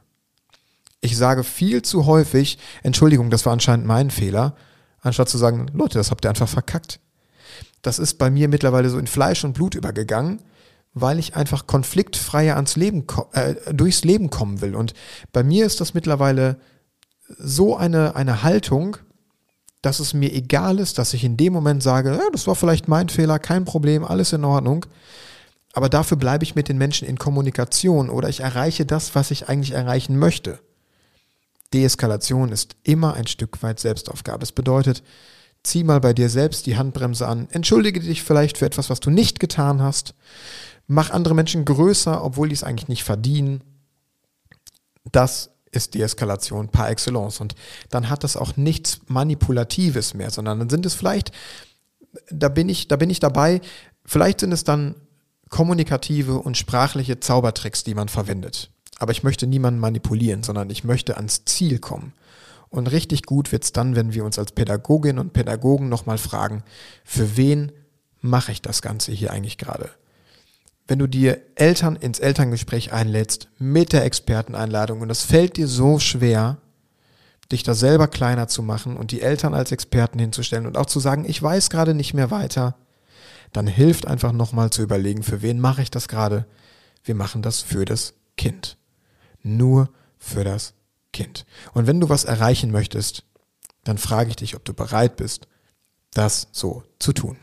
Ich 1.02 1.18
sage 1.18 1.44
viel 1.44 1.82
zu 1.82 2.06
häufig, 2.06 2.58
Entschuldigung, 2.84 3.30
das 3.30 3.46
war 3.46 3.54
anscheinend 3.54 3.86
mein 3.86 4.12
Fehler, 4.12 4.56
anstatt 5.02 5.30
zu 5.30 5.38
sagen, 5.38 5.68
Leute, 5.74 5.98
das 5.98 6.12
habt 6.12 6.26
ihr 6.26 6.30
einfach 6.30 6.50
verkackt. 6.50 7.00
Das 7.82 8.00
ist 8.00 8.18
bei 8.18 8.30
mir 8.30 8.50
mittlerweile 8.50 8.90
so 8.90 9.00
in 9.00 9.08
Fleisch 9.08 9.44
und 9.46 9.54
Blut 9.54 9.76
übergegangen, 9.76 10.42
weil 10.94 11.20
ich 11.20 11.36
einfach 11.36 11.68
konfliktfreier 11.68 12.56
ans 12.56 12.76
Leben, 12.76 13.06
äh, 13.32 13.56
durchs 13.74 14.04
Leben 14.04 14.30
kommen 14.30 14.62
will. 14.62 14.76
Und 14.76 14.94
bei 15.32 15.44
mir 15.44 15.66
ist 15.66 15.80
das 15.80 15.94
mittlerweile 15.94 16.60
so 17.38 17.78
eine, 17.78 18.16
eine 18.16 18.44
Haltung, 18.44 18.98
dass 19.82 20.00
es 20.00 20.14
mir 20.14 20.34
egal 20.34 20.80
ist, 20.80 20.98
dass 20.98 21.14
ich 21.14 21.24
in 21.24 21.38
dem 21.38 21.54
Moment 21.54 21.82
sage, 21.82 22.12
ja, 22.12 22.30
das 22.34 22.48
war 22.48 22.56
vielleicht 22.56 22.88
mein 22.88 23.08
Fehler, 23.08 23.40
kein 23.40 23.64
Problem, 23.64 24.04
alles 24.04 24.34
in 24.34 24.44
Ordnung. 24.44 24.86
Aber 25.74 25.88
dafür 25.88 26.18
bleibe 26.18 26.44
ich 26.44 26.56
mit 26.56 26.68
den 26.68 26.78
Menschen 26.78 27.08
in 27.08 27.18
Kommunikation 27.18 28.10
oder 28.10 28.28
ich 28.28 28.42
erreiche 28.42 28.86
das, 28.86 29.16
was 29.16 29.32
ich 29.32 29.48
eigentlich 29.48 29.72
erreichen 29.72 30.18
möchte. 30.18 30.60
Deeskalation 31.74 32.52
ist 32.52 32.76
immer 32.84 33.14
ein 33.14 33.28
Stück 33.28 33.62
weit 33.62 33.80
Selbstaufgabe. 33.80 34.44
Es 34.44 34.52
bedeutet, 34.52 35.04
zieh 35.64 35.84
mal 35.84 36.00
bei 36.00 36.14
dir 36.14 36.30
selbst 36.30 36.66
die 36.66 36.78
Handbremse 36.78 37.28
an, 37.28 37.48
entschuldige 37.52 38.00
dich 38.00 38.24
vielleicht 38.24 38.58
für 38.58 38.66
etwas, 38.66 38.90
was 38.90 39.00
du 39.00 39.10
nicht 39.10 39.40
getan 39.40 39.82
hast, 39.82 40.16
mach 40.88 41.12
andere 41.12 41.36
Menschen 41.36 41.66
größer, 41.66 42.24
obwohl 42.24 42.50
die 42.50 42.56
es 42.56 42.64
eigentlich 42.64 42.88
nicht 42.88 43.04
verdienen. 43.04 43.64
Das 45.12 45.52
ist 45.72 45.94
Deeskalation 45.94 46.70
par 46.70 46.90
excellence. 46.90 47.40
Und 47.40 47.56
dann 47.90 48.10
hat 48.10 48.24
das 48.24 48.36
auch 48.36 48.58
nichts 48.58 49.02
Manipulatives 49.08 50.14
mehr, 50.14 50.32
sondern 50.32 50.60
dann 50.60 50.70
sind 50.70 50.86
es 50.86 50.96
vielleicht, 50.96 51.32
da 52.32 52.50
bin 52.50 52.70
ich, 52.70 52.88
da 52.88 52.96
bin 52.96 53.10
ich 53.10 53.20
dabei, 53.20 53.62
vielleicht 54.06 54.40
sind 54.40 54.52
es 54.52 54.64
dann 54.64 54.96
kommunikative 55.50 56.40
und 56.40 56.58
sprachliche 56.58 57.20
Zaubertricks, 57.20 57.84
die 57.84 57.96
man 57.96 58.10
verwendet. 58.10 58.72
Aber 59.00 59.12
ich 59.12 59.24
möchte 59.24 59.48
niemanden 59.48 59.80
manipulieren, 59.80 60.44
sondern 60.44 60.70
ich 60.70 60.84
möchte 60.84 61.16
ans 61.18 61.46
Ziel 61.46 61.80
kommen. 61.80 62.14
Und 62.70 62.92
richtig 62.92 63.24
gut 63.24 63.52
wird's 63.52 63.72
dann, 63.72 63.96
wenn 63.96 64.14
wir 64.14 64.24
uns 64.24 64.38
als 64.38 64.52
Pädagoginnen 64.52 65.20
und 65.20 65.34
Pädagogen 65.34 65.90
nochmal 65.90 66.18
fragen, 66.18 66.64
für 67.04 67.36
wen 67.36 67.72
mache 68.22 68.52
ich 68.52 68.62
das 68.62 68.82
Ganze 68.82 69.12
hier 69.12 69.32
eigentlich 69.32 69.58
gerade? 69.58 69.90
Wenn 70.88 71.00
du 71.00 71.08
dir 71.08 71.40
Eltern 71.56 71.96
ins 71.96 72.20
Elterngespräch 72.20 72.92
einlädst 72.92 73.48
mit 73.58 73.94
der 73.94 74.06
Experteneinladung 74.06 75.02
und 75.02 75.10
es 75.10 75.24
fällt 75.24 75.58
dir 75.58 75.68
so 75.68 76.00
schwer, 76.00 76.58
dich 77.52 77.64
da 77.64 77.74
selber 77.74 78.08
kleiner 78.08 78.48
zu 78.48 78.62
machen 78.62 78.98
und 78.98 79.12
die 79.12 79.22
Eltern 79.22 79.54
als 79.54 79.72
Experten 79.72 80.20
hinzustellen 80.20 80.68
und 80.68 80.78
auch 80.78 80.86
zu 80.86 81.00
sagen, 81.00 81.26
ich 81.28 81.42
weiß 81.42 81.70
gerade 81.70 81.94
nicht 81.94 82.14
mehr 82.14 82.32
weiter, 82.32 82.76
dann 83.54 83.68
hilft 83.68 84.08
einfach 84.08 84.32
nochmal 84.32 84.70
zu 84.70 84.82
überlegen, 84.82 85.24
für 85.24 85.42
wen 85.42 85.60
mache 85.60 85.82
ich 85.82 85.90
das 85.90 86.08
gerade? 86.08 86.46
Wir 87.04 87.16
machen 87.16 87.42
das 87.42 87.62
für 87.62 87.86
das 87.86 88.14
Kind. 88.38 88.79
Nur 89.58 89.90
für 90.18 90.44
das 90.44 90.74
Kind. 91.14 91.46
Und 91.74 91.88
wenn 91.88 92.00
du 92.00 92.10
was 92.10 92.26
erreichen 92.26 92.72
möchtest, 92.72 93.24
dann 93.84 93.98
frage 93.98 94.30
ich 94.30 94.36
dich, 94.36 94.56
ob 94.56 94.66
du 94.66 94.74
bereit 94.74 95.16
bist, 95.16 95.48
das 96.12 96.48
so 96.52 96.84
zu 97.00 97.14
tun. 97.14 97.38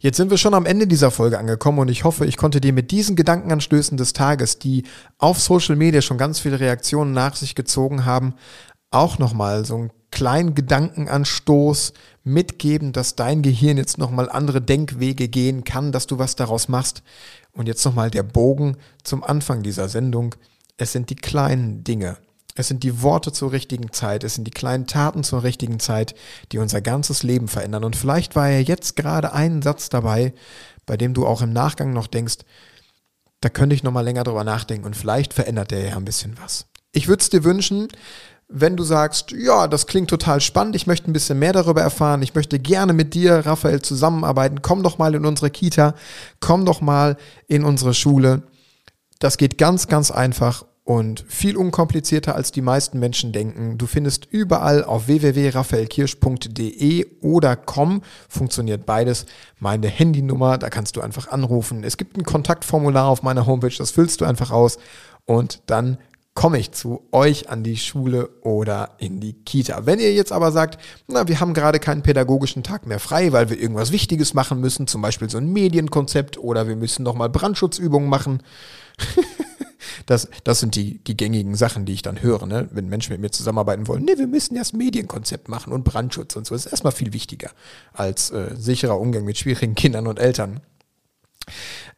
Jetzt 0.00 0.16
sind 0.16 0.30
wir 0.30 0.38
schon 0.38 0.54
am 0.54 0.66
Ende 0.66 0.86
dieser 0.86 1.10
Folge 1.10 1.38
angekommen 1.38 1.78
und 1.78 1.88
ich 1.88 2.04
hoffe, 2.04 2.26
ich 2.26 2.36
konnte 2.36 2.60
dir 2.60 2.72
mit 2.72 2.90
diesen 2.90 3.16
Gedankenanstößen 3.16 3.96
des 3.96 4.12
Tages, 4.12 4.58
die 4.58 4.84
auf 5.18 5.40
Social 5.40 5.76
Media 5.76 6.02
schon 6.02 6.18
ganz 6.18 6.40
viele 6.40 6.58
Reaktionen 6.58 7.12
nach 7.12 7.36
sich 7.36 7.54
gezogen 7.54 8.04
haben, 8.04 8.34
auch 8.90 9.18
nochmal 9.18 9.64
so 9.64 9.76
einen 9.76 9.90
kleinen 10.10 10.54
Gedankenanstoß 10.54 11.92
mitgeben, 12.24 12.92
dass 12.92 13.14
dein 13.14 13.42
Gehirn 13.42 13.76
jetzt 13.76 13.98
nochmal 13.98 14.30
andere 14.30 14.60
Denkwege 14.60 15.28
gehen 15.28 15.64
kann, 15.64 15.92
dass 15.92 16.06
du 16.06 16.18
was 16.18 16.36
daraus 16.36 16.68
machst. 16.68 17.02
Und 17.52 17.66
jetzt 17.66 17.84
nochmal 17.84 18.10
der 18.10 18.22
Bogen 18.22 18.76
zum 19.02 19.22
Anfang 19.24 19.62
dieser 19.62 19.88
Sendung. 19.88 20.34
Es 20.78 20.92
sind 20.92 21.10
die 21.10 21.16
kleinen 21.16 21.84
Dinge. 21.84 22.16
Es 22.54 22.68
sind 22.68 22.82
die 22.82 23.02
Worte 23.02 23.32
zur 23.32 23.52
richtigen 23.52 23.92
Zeit. 23.92 24.24
Es 24.24 24.34
sind 24.34 24.44
die 24.44 24.52
kleinen 24.52 24.86
Taten 24.86 25.22
zur 25.22 25.42
richtigen 25.42 25.78
Zeit, 25.78 26.14
die 26.50 26.58
unser 26.58 26.80
ganzes 26.80 27.22
Leben 27.22 27.48
verändern. 27.48 27.84
Und 27.84 27.94
vielleicht 27.94 28.34
war 28.34 28.48
ja 28.48 28.60
jetzt 28.60 28.96
gerade 28.96 29.32
ein 29.32 29.60
Satz 29.62 29.90
dabei, 29.90 30.32
bei 30.86 30.96
dem 30.96 31.14
du 31.14 31.26
auch 31.26 31.42
im 31.42 31.52
Nachgang 31.52 31.92
noch 31.92 32.06
denkst, 32.06 32.38
da 33.40 33.48
könnte 33.48 33.74
ich 33.74 33.82
nochmal 33.82 34.04
länger 34.04 34.24
drüber 34.24 34.42
nachdenken 34.42 34.86
und 34.86 34.96
vielleicht 34.96 35.34
verändert 35.34 35.70
der 35.70 35.88
ja 35.88 35.96
ein 35.96 36.04
bisschen 36.04 36.36
was. 36.42 36.66
Ich 36.90 37.06
würde 37.06 37.22
es 37.22 37.30
dir 37.30 37.44
wünschen, 37.44 37.88
wenn 38.48 38.76
du 38.76 38.82
sagst, 38.82 39.30
ja, 39.32 39.68
das 39.68 39.86
klingt 39.86 40.10
total 40.10 40.40
spannend, 40.40 40.74
ich 40.74 40.86
möchte 40.86 41.08
ein 41.08 41.12
bisschen 41.12 41.38
mehr 41.38 41.52
darüber 41.52 41.82
erfahren, 41.82 42.22
ich 42.22 42.34
möchte 42.34 42.58
gerne 42.58 42.94
mit 42.94 43.14
dir, 43.14 43.46
Raphael, 43.46 43.82
zusammenarbeiten, 43.82 44.62
komm 44.62 44.82
doch 44.82 44.98
mal 44.98 45.14
in 45.14 45.26
unsere 45.26 45.50
Kita, 45.50 45.94
komm 46.40 46.64
doch 46.64 46.80
mal 46.80 47.16
in 47.46 47.62
unsere 47.64 47.94
Schule. 47.94 48.42
Das 49.18 49.36
geht 49.36 49.58
ganz, 49.58 49.88
ganz 49.88 50.10
einfach 50.10 50.64
und 50.84 51.26
viel 51.28 51.58
unkomplizierter 51.58 52.34
als 52.34 52.50
die 52.50 52.62
meisten 52.62 52.98
Menschen 52.98 53.32
denken. 53.32 53.76
Du 53.76 53.86
findest 53.86 54.24
überall 54.30 54.82
auf 54.82 55.06
www.raphaelkirsch.de 55.06 57.06
oder 57.20 57.56
com, 57.56 58.00
funktioniert 58.28 58.86
beides, 58.86 59.26
meine 59.58 59.88
Handynummer, 59.88 60.56
da 60.56 60.70
kannst 60.70 60.96
du 60.96 61.02
einfach 61.02 61.28
anrufen. 61.28 61.84
Es 61.84 61.98
gibt 61.98 62.16
ein 62.16 62.24
Kontaktformular 62.24 63.06
auf 63.06 63.22
meiner 63.22 63.44
Homepage, 63.44 63.76
das 63.76 63.90
füllst 63.90 64.22
du 64.22 64.24
einfach 64.24 64.50
aus 64.50 64.78
und 65.26 65.60
dann 65.66 65.98
komme 66.38 66.60
ich 66.60 66.70
zu 66.70 67.02
euch 67.10 67.50
an 67.50 67.64
die 67.64 67.76
Schule 67.76 68.28
oder 68.42 68.90
in 68.98 69.18
die 69.18 69.32
Kita. 69.32 69.86
Wenn 69.86 69.98
ihr 69.98 70.14
jetzt 70.14 70.30
aber 70.30 70.52
sagt, 70.52 70.78
na, 71.08 71.26
wir 71.26 71.40
haben 71.40 71.52
gerade 71.52 71.80
keinen 71.80 72.02
pädagogischen 72.02 72.62
Tag 72.62 72.86
mehr 72.86 73.00
frei, 73.00 73.32
weil 73.32 73.50
wir 73.50 73.60
irgendwas 73.60 73.90
Wichtiges 73.90 74.34
machen 74.34 74.60
müssen, 74.60 74.86
zum 74.86 75.02
Beispiel 75.02 75.28
so 75.28 75.36
ein 75.36 75.52
Medienkonzept 75.52 76.38
oder 76.38 76.68
wir 76.68 76.76
müssen 76.76 77.02
nochmal 77.02 77.28
Brandschutzübungen 77.28 78.08
machen. 78.08 78.40
das, 80.06 80.28
das 80.44 80.60
sind 80.60 80.74
die, 80.74 80.98
die 80.98 81.16
gängigen 81.16 81.54
Sachen, 81.54 81.84
die 81.84 81.92
ich 81.92 82.02
dann 82.02 82.22
höre, 82.22 82.46
ne? 82.46 82.68
wenn 82.72 82.88
Menschen 82.88 83.12
mit 83.12 83.20
mir 83.20 83.30
zusammenarbeiten 83.30 83.86
wollen. 83.86 84.04
Nee, 84.04 84.18
wir 84.18 84.26
müssen 84.26 84.56
erst 84.56 84.74
Medienkonzept 84.74 85.48
machen 85.48 85.72
und 85.72 85.84
Brandschutz 85.84 86.36
und 86.36 86.46
so. 86.46 86.54
Das 86.54 86.66
ist 86.66 86.72
erstmal 86.72 86.92
viel 86.92 87.12
wichtiger 87.12 87.50
als 87.92 88.30
äh, 88.30 88.54
sicherer 88.56 88.98
Umgang 88.98 89.24
mit 89.24 89.38
schwierigen 89.38 89.74
Kindern 89.76 90.06
und 90.06 90.18
Eltern. 90.18 90.60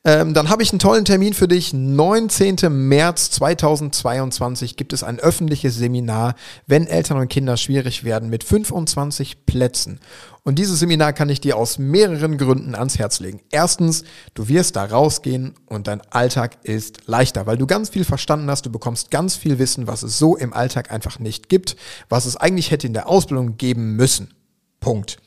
Ähm, 0.03 0.33
dann 0.33 0.49
habe 0.49 0.63
ich 0.63 0.73
einen 0.73 0.79
tollen 0.79 1.05
Termin 1.05 1.35
für 1.35 1.47
dich. 1.47 1.75
19. 1.75 2.57
März 2.71 3.31
2022 3.33 4.77
gibt 4.77 4.95
es 4.95 5.03
ein 5.03 5.19
öffentliches 5.19 5.77
Seminar, 5.77 6.37
wenn 6.67 6.87
Eltern 6.87 7.19
und 7.19 7.29
Kinder 7.29 7.59
schwierig 7.59 8.03
werden, 8.03 8.31
mit 8.31 8.43
25 8.43 9.45
Plätzen. 9.45 10.01
Und 10.43 10.59
dieses 10.59 10.79
Seminar 10.79 11.13
kann 11.13 11.29
ich 11.29 11.43
dir 11.43 11.59
aus 11.59 11.79
mehreren 11.79 12.39
Gründen 12.39 12.75
ans 12.75 12.99
Herz 12.99 13.21
legen. 13.21 13.43
Erstens, 13.51 14.05
du 14.33 14.49
wirst 14.49 14.77
da 14.77 14.87
rausgehen 14.87 15.55
und 15.67 15.87
dein 15.87 16.01
Alltag 16.11 16.57
ist 16.63 17.07
leichter, 17.07 17.47
weil 17.47 17.59
du 17.59 17.67
ganz 17.67 17.91
viel 17.91 18.05
verstanden 18.05 18.51
hast, 18.51 18.65
du 18.65 18.73
bekommst 18.73 19.11
ganz 19.11 19.37
viel 19.37 19.59
Wissen, 19.59 19.87
was 19.87 20.03
es 20.03 20.19
so 20.19 20.35
im 20.35 20.55
Alltag 20.55 20.91
einfach 20.91 21.19
nicht 21.19 21.51
gibt, 21.51 21.77
was 22.09 22.25
es 22.25 22.39
eigentlich 22.39 22.71
hätte 22.71 22.87
in 22.87 22.95
der 22.95 23.07
Ausbildung 23.07 23.59
geben 23.59 23.97
müssen. 23.97 24.33
Punkt. 24.81 25.19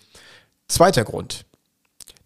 Zweiter 0.67 1.03
Grund 1.03 1.45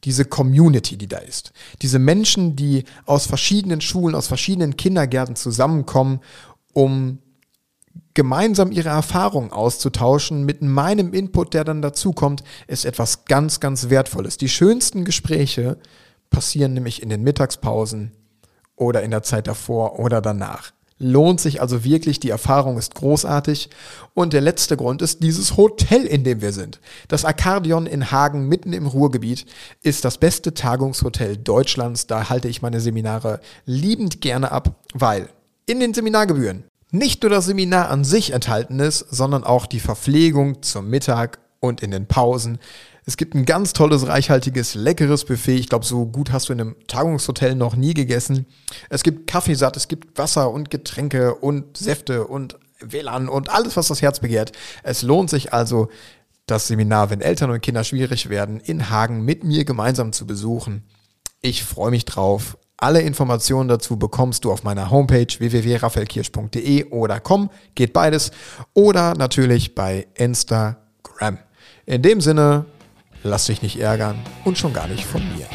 diese 0.03 0.25
Community, 0.25 0.97
die 0.97 1.07
da 1.07 1.17
ist. 1.17 1.51
Diese 1.81 1.99
Menschen, 1.99 2.55
die 2.55 2.83
aus 3.05 3.25
verschiedenen 3.25 3.81
Schulen, 3.81 4.15
aus 4.15 4.27
verschiedenen 4.27 4.77
Kindergärten 4.77 5.35
zusammenkommen, 5.35 6.19
um 6.73 7.19
gemeinsam 8.13 8.71
ihre 8.71 8.89
Erfahrungen 8.89 9.51
auszutauschen 9.51 10.43
mit 10.43 10.61
meinem 10.61 11.13
Input, 11.13 11.53
der 11.53 11.63
dann 11.63 11.81
dazukommt, 11.81 12.43
ist 12.67 12.85
etwas 12.85 13.25
ganz, 13.25 13.59
ganz 13.59 13.89
Wertvolles. 13.89 14.37
Die 14.37 14.49
schönsten 14.49 15.05
Gespräche 15.05 15.77
passieren 16.29 16.73
nämlich 16.73 17.01
in 17.01 17.09
den 17.09 17.23
Mittagspausen 17.23 18.11
oder 18.75 19.03
in 19.03 19.11
der 19.11 19.23
Zeit 19.23 19.47
davor 19.47 19.99
oder 19.99 20.21
danach. 20.21 20.71
Lohnt 20.99 21.39
sich 21.39 21.61
also 21.61 21.83
wirklich, 21.83 22.19
die 22.19 22.31
Erfahrung 22.31 22.77
ist 22.77 22.95
großartig. 22.95 23.69
Und 24.15 24.33
der 24.33 24.41
letzte 24.41 24.77
Grund 24.77 25.01
ist 25.01 25.21
dieses 25.21 25.55
Hotel, 25.55 26.05
in 26.05 26.23
dem 26.23 26.41
wir 26.41 26.51
sind. 26.51 26.79
Das 27.07 27.23
Accardion 27.23 27.85
in 27.85 28.11
Hagen, 28.11 28.47
mitten 28.47 28.73
im 28.73 28.87
Ruhrgebiet, 28.87 29.45
ist 29.83 30.05
das 30.05 30.17
beste 30.17 30.55
Tagungshotel 30.55 31.37
Deutschlands. 31.37 32.07
Da 32.07 32.29
halte 32.29 32.47
ich 32.47 32.63
meine 32.63 32.81
Seminare 32.81 33.39
liebend 33.65 34.21
gerne 34.21 34.51
ab, 34.51 34.75
weil 34.93 35.29
in 35.67 35.79
den 35.79 35.93
Seminargebühren 35.93 36.63
nicht 36.91 37.21
nur 37.21 37.29
das 37.29 37.45
Seminar 37.45 37.89
an 37.89 38.03
sich 38.03 38.31
enthalten 38.31 38.79
ist, 38.79 38.99
sondern 38.99 39.43
auch 39.43 39.65
die 39.65 39.81
Verpflegung 39.81 40.63
zum 40.63 40.89
Mittag 40.89 41.39
und 41.59 41.83
in 41.83 41.91
den 41.91 42.07
Pausen. 42.07 42.59
Es 43.07 43.15
gibt 43.15 43.35
ein 43.35 43.45
ganz 43.45 43.71
tolles, 43.71 44.05
reichhaltiges, 44.05 44.75
leckeres 44.75 45.23
Buffet. 45.23 45.55
Ich 45.55 45.69
glaube, 45.69 45.85
so 45.85 46.05
gut 46.05 46.33
hast 46.33 46.49
du 46.49 46.53
in 46.53 46.59
einem 46.59 46.75
Tagungshotel 46.87 47.55
noch 47.55 47.77
nie 47.77 47.93
gegessen. 47.93 48.45
Es 48.89 49.01
gibt 49.01 49.27
Kaffeesatt, 49.27 49.77
es 49.77 49.87
gibt 49.87 50.17
Wasser 50.17 50.51
und 50.51 50.69
Getränke 50.69 51.33
und 51.35 51.77
Säfte 51.77 52.27
und 52.27 52.59
WLAN 52.81 53.29
und 53.29 53.49
alles, 53.49 53.77
was 53.77 53.87
das 53.87 54.01
Herz 54.01 54.19
begehrt. 54.19 54.51
Es 54.83 55.03
lohnt 55.03 55.29
sich 55.29 55.53
also, 55.53 55.87
das 56.47 56.67
Seminar, 56.67 57.09
wenn 57.09 57.21
Eltern 57.21 57.49
und 57.49 57.61
Kinder 57.61 57.85
schwierig 57.85 58.27
werden, 58.27 58.59
in 58.59 58.89
Hagen 58.89 59.23
mit 59.23 59.45
mir 59.45 59.63
gemeinsam 59.63 60.11
zu 60.11 60.27
besuchen. 60.27 60.83
Ich 61.39 61.63
freue 61.63 61.91
mich 61.91 62.03
drauf. 62.03 62.57
Alle 62.75 62.99
Informationen 63.01 63.69
dazu 63.69 63.97
bekommst 63.97 64.43
du 64.43 64.51
auf 64.51 64.63
meiner 64.63 64.91
Homepage 64.91 65.27
www.raphaelkirsch.de 65.27 66.89
oder 66.89 67.21
com, 67.21 67.49
geht 67.73 67.93
beides, 67.93 68.31
oder 68.73 69.13
natürlich 69.13 69.75
bei 69.75 70.07
Instagram. 70.15 71.37
In 71.85 72.01
dem 72.01 72.19
Sinne, 72.19 72.65
Lass 73.23 73.45
dich 73.45 73.61
nicht 73.61 73.79
ärgern 73.79 74.19
und 74.45 74.57
schon 74.57 74.73
gar 74.73 74.87
nicht 74.87 75.03
von 75.03 75.21
mir. 75.35 75.47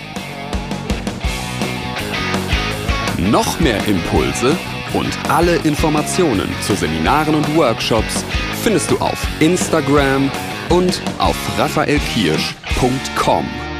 Noch 3.30 3.60
mehr 3.60 3.84
Impulse 3.86 4.56
und 4.94 5.10
alle 5.28 5.56
Informationen 5.56 6.48
zu 6.62 6.74
Seminaren 6.74 7.34
und 7.34 7.56
Workshops 7.56 8.24
findest 8.62 8.90
du 8.90 8.98
auf 8.98 9.26
Instagram 9.40 10.30
und 10.70 11.02
auf 11.18 11.36
raphaelkirsch.com. 11.58 13.71